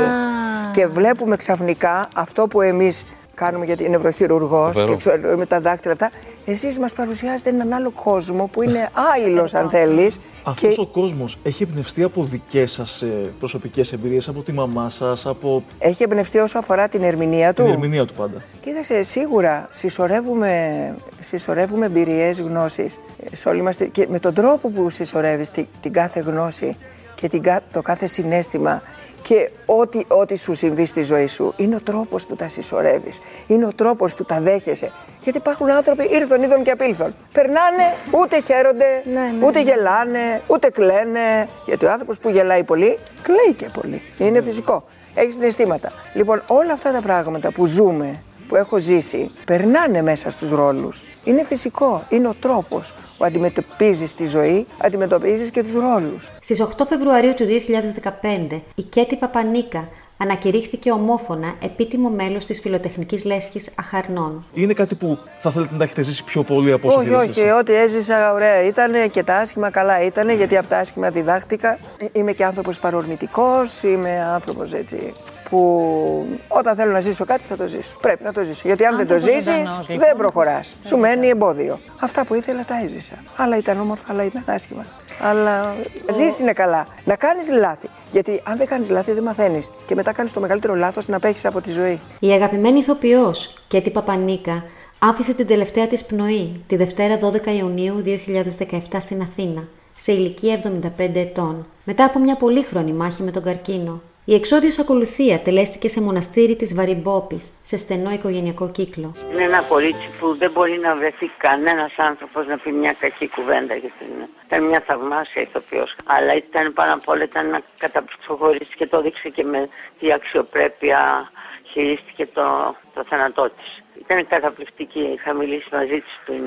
Και 0.72 0.88
βλέπουμε 0.88 1.36
ξαφνικά 1.36 2.08
αυτό 2.16 2.48
που 2.48 2.62
εμείς 2.62 3.06
κάνουμε 3.36 3.66
γιατί 3.66 3.84
είναι 3.84 3.92
νευροχειρουργός 3.96 4.72
Φοβερό. 4.74 4.88
και 4.92 4.96
ξέρω, 4.98 5.38
με 5.38 5.46
τα 5.46 5.60
δάχτυλα 5.60 5.92
αυτά. 5.94 6.12
Εσείς 6.46 6.80
μας 6.80 6.94
παρουσιάζετε 6.94 7.50
έναν 7.50 7.74
άλλο 7.74 7.92
κόσμο 7.92 8.50
που 8.52 8.62
είναι 8.62 8.90
άειλος 9.14 9.54
αν 9.54 9.70
θέλεις. 9.70 10.20
Αυτός 10.44 10.78
ο 10.78 10.86
κόσμος 10.86 11.38
έχει 11.44 11.64
εμπνευστεί 11.64 12.04
από 12.04 12.24
δικές 12.24 12.72
σας 12.72 13.04
προσωπικές 13.40 13.94
εμπειρίες, 13.94 14.28
από 14.28 14.42
τη 14.42 14.52
μαμά 14.52 14.90
σας, 14.90 15.26
από 15.26 15.64
Έχει 15.80 16.04
εμπνευστεί 16.04 16.38
όσο 16.38 16.58
αφορά 16.58 16.88
την 16.88 17.04
ερμηνεία 17.04 17.54
του. 17.54 17.64
την 17.64 17.72
ερμηνεία 17.72 18.06
του 18.06 18.14
πάντα. 18.14 18.42
Κοίταξε, 18.60 19.04
σίγουρα 19.04 19.68
συσσωρεύουμε, 19.72 20.96
συσσωρεύουμε 21.20 21.86
εμπειρίες, 21.86 22.42
γνώσεις. 22.42 23.00
Σε 23.32 23.50
όλη 23.50 23.62
μας 23.62 23.78
τη- 23.78 23.90
και 23.90 24.08
με 24.10 24.20
τον 24.20 24.34
τρόπο 24.34 24.70
που 24.70 24.90
συσσωρεύεις 24.90 25.52
την, 25.52 25.68
την 25.82 25.94
κάθε 25.94 26.20
γνώση 26.20 26.78
και 27.16 27.28
την, 27.30 27.42
κα- 27.42 27.62
το 27.74 27.82
κάθε 27.82 28.08
συνέστημα 28.08 28.82
και 29.28 29.50
ό,τι, 29.66 30.02
ό,τι 30.08 30.38
σου 30.38 30.54
συμβεί 30.54 30.86
στη 30.86 31.04
ζωή 31.04 31.28
σου 31.28 31.54
είναι 31.58 31.76
ο 31.76 31.82
τρόπος 31.82 32.26
που 32.26 32.36
τα 32.36 32.48
συσσωρεύεις. 32.48 33.20
Είναι 33.48 33.66
ο 33.66 33.74
τρόπος 33.76 34.14
που 34.16 34.24
τα 34.24 34.42
δέχεσαι. 34.42 34.92
Γιατί 35.22 35.38
υπάρχουν 35.38 35.72
άνθρωποι 35.72 36.04
ήρθον, 36.12 36.44
είδων 36.44 36.64
και 36.64 36.72
απήλθον. 36.72 37.16
Περνάνε, 37.34 37.94
ούτε 38.12 38.42
χαίρονται, 38.42 39.04
ούτε 39.44 39.62
γελάνε, 39.62 40.42
ούτε 40.48 40.70
κλαίνε. 40.70 41.48
Γιατί 41.66 41.86
ο 41.86 41.92
άνθρωπος 41.92 42.18
που 42.18 42.30
γελάει 42.30 42.64
πολύ, 42.64 43.00
κλαίει 43.22 43.54
και 43.56 43.70
πολύ. 43.82 44.02
Είναι 44.18 44.42
φυσικό. 44.42 44.84
Έχεις 45.14 45.34
συναισθήματα. 45.34 45.92
Λοιπόν, 46.14 46.44
όλα 46.48 46.74
αυτά 46.74 46.92
τα 46.92 47.02
πράγματα 47.02 47.52
που 47.52 47.66
ζούμε 47.66 48.24
που 48.48 48.56
έχω 48.56 48.80
ζήσει 48.80 49.30
περνάνε 49.46 50.02
μέσα 50.02 50.30
στους 50.30 50.52
ρόλους. 50.52 51.04
Είναι 51.24 51.44
φυσικό, 51.44 52.04
είναι 52.10 52.28
ο 52.28 52.36
τρόπος 52.40 52.94
που 53.18 53.26
αντιμετωπίζεις 53.26 54.16
τη 54.16 54.26
ζωή, 54.26 54.66
αντιμετωπίζεις 54.78 55.50
και 55.50 55.64
τους 55.64 55.74
ρόλους. 55.74 56.30
Στις 56.42 56.62
8 56.62 56.86
Φεβρουαρίου 56.86 57.34
του 57.34 57.46
2015, 57.46 58.62
η 58.76 58.84
Κέτη 58.84 59.16
Παπανίκα 59.16 59.88
ανακηρύχθηκε 60.18 60.92
ομόφωνα 60.92 61.56
επίτιμο 61.62 62.10
μέλος 62.10 62.46
της 62.46 62.60
φιλοτεχνικής 62.60 63.26
λέσχης 63.26 63.70
Αχαρνών. 63.76 64.46
Είναι 64.54 64.74
κάτι 64.74 64.96
που 64.96 65.18
θα 65.40 65.52
θέλετε 65.52 65.72
να 65.72 65.78
τα 65.78 65.84
έχετε 65.84 66.02
ζήσει 66.02 66.24
πιο 66.24 66.44
πολύ 66.44 66.72
από 66.72 66.88
όσο 66.88 66.98
όχι, 66.98 67.10
έχετε 67.10 67.42
όχι, 67.42 67.52
ό,τι 67.52 67.74
έζησα 67.74 68.34
ωραία 68.34 68.64
ήταν 68.64 69.10
και 69.10 69.24
τα 69.24 69.36
άσχημα 69.36 69.70
καλά 69.70 70.04
ήταν, 70.04 70.30
γιατί 70.30 70.58
από 70.58 70.68
τα 70.68 70.78
άσχημα 70.78 71.10
διδάχτηκα. 71.10 71.78
Ε, 71.98 72.06
Είμαι 72.12 72.32
και 72.32 72.46
άνθρωπος 72.46 72.80
παρορμητικός, 72.80 73.84
είμαι 73.84 74.24
άνθρωπος 74.34 74.74
έτσι 74.74 75.14
που 75.50 76.40
όταν 76.48 76.76
θέλω 76.76 76.92
να 76.92 77.00
ζήσω 77.00 77.26
κάτι 77.26 77.44
θα 77.44 77.56
το 77.56 77.68
ζήσω. 77.68 77.98
Πρέπει 78.02 78.24
να 78.24 78.34
το 78.34 78.44
ζήσω. 78.44 78.62
Γιατί 78.66 78.86
αν 78.86 78.98
δεν 78.98 79.08
το 79.08 79.14
Άνθρωπος 79.14 79.34
ζήσεις 79.36 79.54
ζωντανός, 79.54 79.90
λοιπόν. 79.90 80.08
δεν 80.08 80.18
προχωράς. 80.18 80.76
Σου 80.86 80.98
μένει 80.98 81.28
εμπόδιο. 81.28 81.80
Αυτά 82.00 82.26
που 82.26 82.34
ήθελα 82.34 82.66
τα 82.66 82.82
έζησα. 82.84 83.16
Άλλα 83.36 83.58
ήταν 83.58 83.80
όμορφα, 83.80 84.04
άλλα 84.12 84.24
ήταν 84.24 84.44
άσχημα. 84.46 84.86
Αλλά 85.22 85.76
ζήσεις 86.12 86.40
είναι 86.40 86.54
καλά. 86.54 86.88
Να 87.04 87.16
κάνεις 87.16 87.52
λάθη. 87.52 87.90
Γιατί 88.12 88.42
αν 88.44 88.58
δεν 88.58 88.68
κάνεις 88.68 88.90
λάθη 88.90 89.12
δεν 89.12 89.24
μαθαίνεις. 89.24 89.72
Και 89.86 89.96
μετά 89.96 90.12
κάνεις 90.12 90.34
το 90.34 90.40
μεγαλύτερο 90.40 90.76
λάθος 90.76 91.08
να 91.08 91.16
απέχεις 91.16 91.46
από 91.46 91.62
τη 91.62 91.72
ζωή. 91.72 92.00
Η 92.20 92.32
αγαπημένη 92.32 92.80
ηθοποιός 92.80 93.54
Κέτη 93.68 93.92
Παπανίκα 93.92 94.64
άφησε 95.00 95.34
την 95.34 95.48
τελευταία 95.48 95.88
της 95.88 96.06
πνοή 96.06 96.64
τη 96.68 96.76
Δευτέρα 96.76 97.18
12 97.22 97.48
Ιουνίου 97.58 98.02
2017 98.06 98.80
στην 99.00 99.22
Αθήνα, 99.22 99.68
σε 99.96 100.12
ηλικία 100.12 100.60
75 100.98 101.16
ετών, 101.16 101.66
μετά 101.84 102.06
από 102.06 102.20
μια 102.20 102.36
πολύχρονη 102.36 102.94
μάχη 102.94 103.24
με 103.24 103.32
τον 103.32 103.44
καρκίνο. 103.44 104.02
Η 104.28 104.34
εξόδιος 104.34 104.80
ακολουθία 104.80 105.40
τελέστηκε 105.40 105.88
σε 105.90 106.02
μοναστήρι 106.02 106.56
της 106.56 106.76
Βαριμπόπης, 106.76 107.54
σε 107.62 107.78
στενό 107.78 108.12
οικογενειακό 108.12 108.72
κύκλο. 108.72 109.16
Είναι 109.32 109.44
ένα 109.44 109.62
κορίτσι 109.62 110.10
που 110.20 110.38
δεν 110.38 110.52
μπορεί 110.52 110.78
να 110.78 110.96
βρεθεί 110.96 111.32
κανένας 111.38 111.94
άνθρωπος 111.98 112.48
να 112.48 112.58
πει 112.58 112.72
μια 112.72 112.96
κακή 113.00 113.28
κουβέντα 113.28 113.76
για 113.76 113.90
την... 114.00 114.08
Ήταν 114.46 114.64
μια 114.64 114.84
θαυμάσια 114.88 115.42
ηθοποιός, 115.42 115.96
αλλά 116.06 116.36
ήταν 116.36 116.74
πάνω 116.74 116.94
απ' 116.94 117.08
όλα 117.08 117.24
ήταν 117.24 117.46
ένα 117.46 117.62
καταπληκτικό 117.78 118.36
κορίτσι 118.36 118.76
και 118.76 118.88
το 118.88 118.98
έδειξε 118.98 119.30
και 119.30 119.44
με 119.44 119.70
τι 120.00 120.12
αξιοπρέπεια 120.12 121.32
χειρίστηκε 121.72 122.26
το, 122.34 122.76
το 122.94 123.04
θάνατό 123.10 123.50
της. 123.50 123.84
Ήταν 124.00 124.28
καταπληκτική, 124.28 125.00
είχα 125.16 125.34
μιλήσει 125.34 125.68
μαζί 125.72 126.00
της 126.02 126.20
πριν 126.26 126.44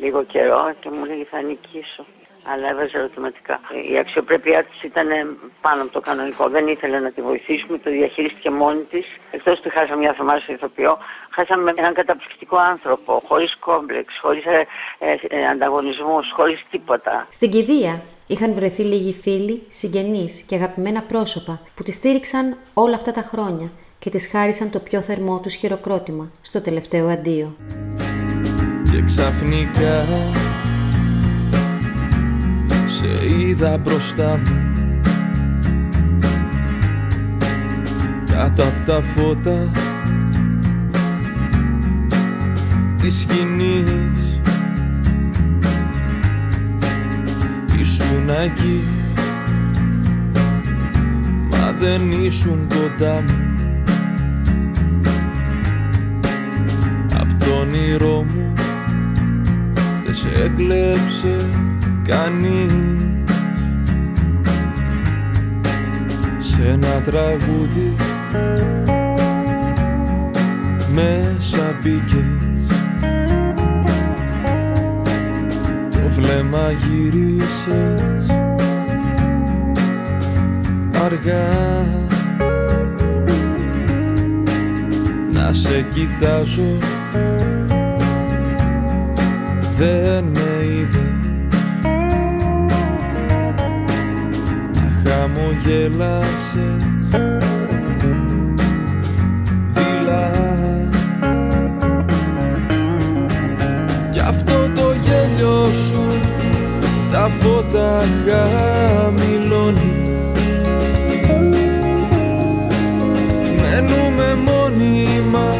λίγο 0.00 0.24
καιρό 0.24 0.74
και 0.80 0.88
μου 0.90 1.04
λέγει 1.04 1.24
θα 1.30 1.42
νικήσω 1.42 2.06
αλλά 2.50 2.68
έβαζε 2.68 2.98
ερωτηματικά. 2.98 3.60
Η 3.92 3.98
αξιοπρέπειά 3.98 4.64
της 4.64 4.82
ήταν 4.82 5.08
πάνω 5.60 5.82
από 5.82 5.92
το 5.92 6.00
κανονικό. 6.00 6.48
Δεν 6.48 6.66
ήθελε 6.66 6.98
να 6.98 7.10
τη 7.10 7.22
βοηθήσουμε, 7.22 7.78
το 7.78 7.90
διαχειρίστηκε 7.90 8.50
μόνη 8.50 8.82
της. 8.90 9.06
Εκτός 9.30 9.58
ότι 9.58 9.70
χάσαμε 9.70 9.96
μια 9.96 10.12
θεμάσια 10.12 10.54
ηθοποιό, 10.54 10.98
χάσαμε 11.30 11.72
έναν 11.76 11.94
καταπληκτικό 11.94 12.56
άνθρωπο, 12.56 13.22
χωρίς 13.28 13.56
κόμπλεξ, 13.58 14.18
χωρίς 14.20 14.44
ε, 14.44 14.66
ε, 14.98 15.14
ε, 15.28 15.46
ανταγωνισμούς, 15.46 16.32
χωρίς 16.32 16.64
τίποτα. 16.70 17.26
Στην 17.30 17.50
κηδεία 17.50 18.02
είχαν 18.26 18.54
βρεθεί 18.54 18.82
λίγοι 18.82 19.14
φίλοι, 19.14 19.62
συγγενείς 19.68 20.42
και 20.42 20.54
αγαπημένα 20.54 21.02
πρόσωπα 21.02 21.60
που 21.74 21.82
τη 21.82 21.92
στήριξαν 21.92 22.56
όλα 22.74 22.94
αυτά 22.94 23.12
τα 23.12 23.22
χρόνια 23.22 23.70
και 23.98 24.10
της 24.10 24.28
χάρισαν 24.30 24.70
το 24.70 24.78
πιο 24.78 25.00
θερμό 25.00 25.40
τους 25.40 25.54
χειροκρότημα 25.54 26.30
στο 26.40 26.60
τελευταίο 26.60 27.08
αντίο. 27.08 27.56
Και 28.92 29.02
ξαφνικά 29.06 30.04
σε 33.02 33.28
είδα 33.28 33.78
μπροστά 33.78 34.38
μου. 34.44 34.70
Κάτω 38.32 38.62
απ' 38.62 38.86
τα 38.86 39.00
φώτα 39.00 39.70
της 43.00 43.20
σκηνής. 43.20 44.40
Ήσουν 47.80 48.28
εκεί 48.44 48.84
Μα 51.50 51.74
δεν 51.80 52.10
ήσουν 52.24 52.58
κοντά 52.68 53.12
μου. 53.14 53.52
Απ' 57.20 57.44
το 57.44 57.50
όνειρό 57.60 58.24
μου 58.34 58.52
Δεν 60.04 60.14
σε 60.14 60.28
έκλεψε 60.44 61.36
κανείς 62.06 62.72
σε 66.38 66.68
ένα 66.68 67.00
τραγούδι 67.04 67.94
μέσα 70.94 71.74
μπήκες. 71.82 72.66
Το 75.90 76.08
βλέμμα 76.08 76.70
γυρίσες 76.70 78.26
αργά. 81.04 81.86
Να 85.32 85.52
σε 85.52 85.84
κοιτάζω. 85.92 86.76
Δεν 89.76 90.24
με 90.24 90.64
είδες 90.64 91.01
χαμογέλασες 95.72 96.84
δειλά 99.70 100.30
Κι 104.10 104.18
αυτό 104.18 104.70
το 104.74 104.94
γέλιο 105.02 105.64
σου 105.72 106.02
τα 107.12 107.30
φώτα 107.38 108.02
χαμηλώνει. 108.26 109.94
Μένουμε 113.60 114.38
μόνοι 114.44 115.06
μας 115.30 115.58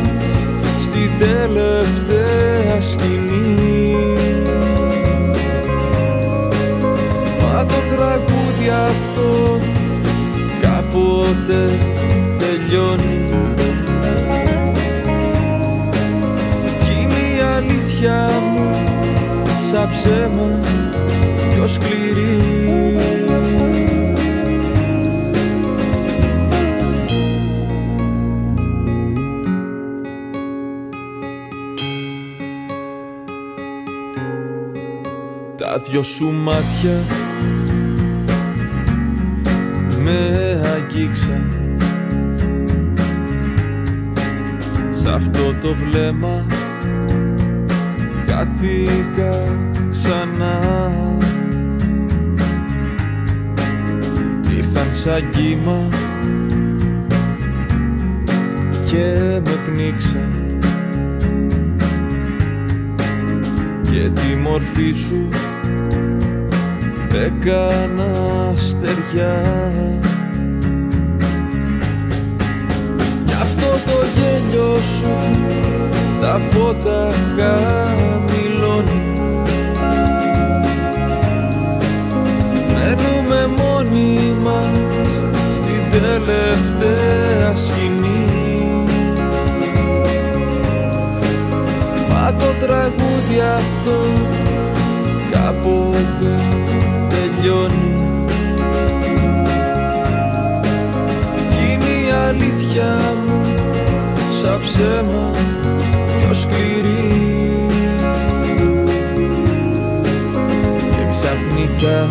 στη 0.80 1.10
τελευταία 1.18 2.80
σκηνή. 2.80 3.96
Μα 7.40 7.64
το 7.64 7.74
τραγούδι 7.96 8.68
αυτό 8.68 9.51
κάποτε 11.52 11.78
τελειώνει. 12.38 13.24
Κι 16.84 16.90
είναι 17.00 17.36
η 17.36 17.40
αλήθεια 17.56 18.30
μου 18.54 18.70
σαν 19.70 19.88
ψέμα 19.92 20.58
πιο 21.54 21.66
σκληρή. 21.66 22.36
Τα 35.56 35.78
δυο 35.78 36.02
σου 36.02 36.32
μάτια 36.32 37.04
με 40.04 40.41
αγγίξα 40.94 41.46
Σ' 44.92 45.06
αυτό 45.06 45.54
το 45.62 45.74
βλέμμα 45.74 46.44
χάθηκα 48.42 49.38
ξανά. 49.90 50.92
Ήρθαν 54.56 54.88
σαν 54.92 55.30
κύμα 55.30 55.88
και 58.84 59.14
με 59.44 59.56
πνίξαν. 59.66 60.58
Και 63.82 64.10
τη 64.10 64.36
μορφή 64.36 64.92
σου 64.92 65.28
έκανα 67.14 68.52
στεριά 68.54 69.42
αυτό 73.62 73.90
το 73.90 73.98
γέλιο 74.14 74.74
σου. 74.74 75.14
Τα 76.20 76.40
φώτα 76.50 77.08
χαμηλώνει. 77.36 79.00
Μένουμε 82.72 83.46
μόνοι 83.56 84.34
μας 84.42 84.66
στην 85.54 85.90
τελευταία 85.90 87.56
σκηνή. 87.56 88.26
Μα 92.08 92.34
το 92.38 92.66
τραγούδι 92.66 93.40
αυτό 93.54 94.11
ψέμα 104.72 105.30
πιο 106.18 106.34
σκληρή. 106.34 107.10
Και 110.90 111.06
ξαφνικά 111.08 112.08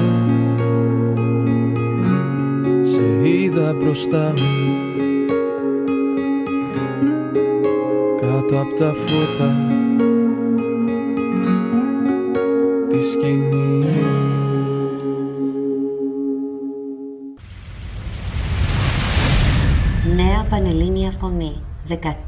σε 2.83 3.27
είδα 3.27 3.73
μπροστά 3.73 4.33
μου. 4.37 4.51
Κάτω 8.21 8.61
απ' 8.61 8.77
τα 8.77 8.93
φώτα 9.05 9.30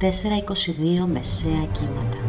4,22 0.03 1.07
μεσαία 1.13 1.65
κύματα. 1.71 2.22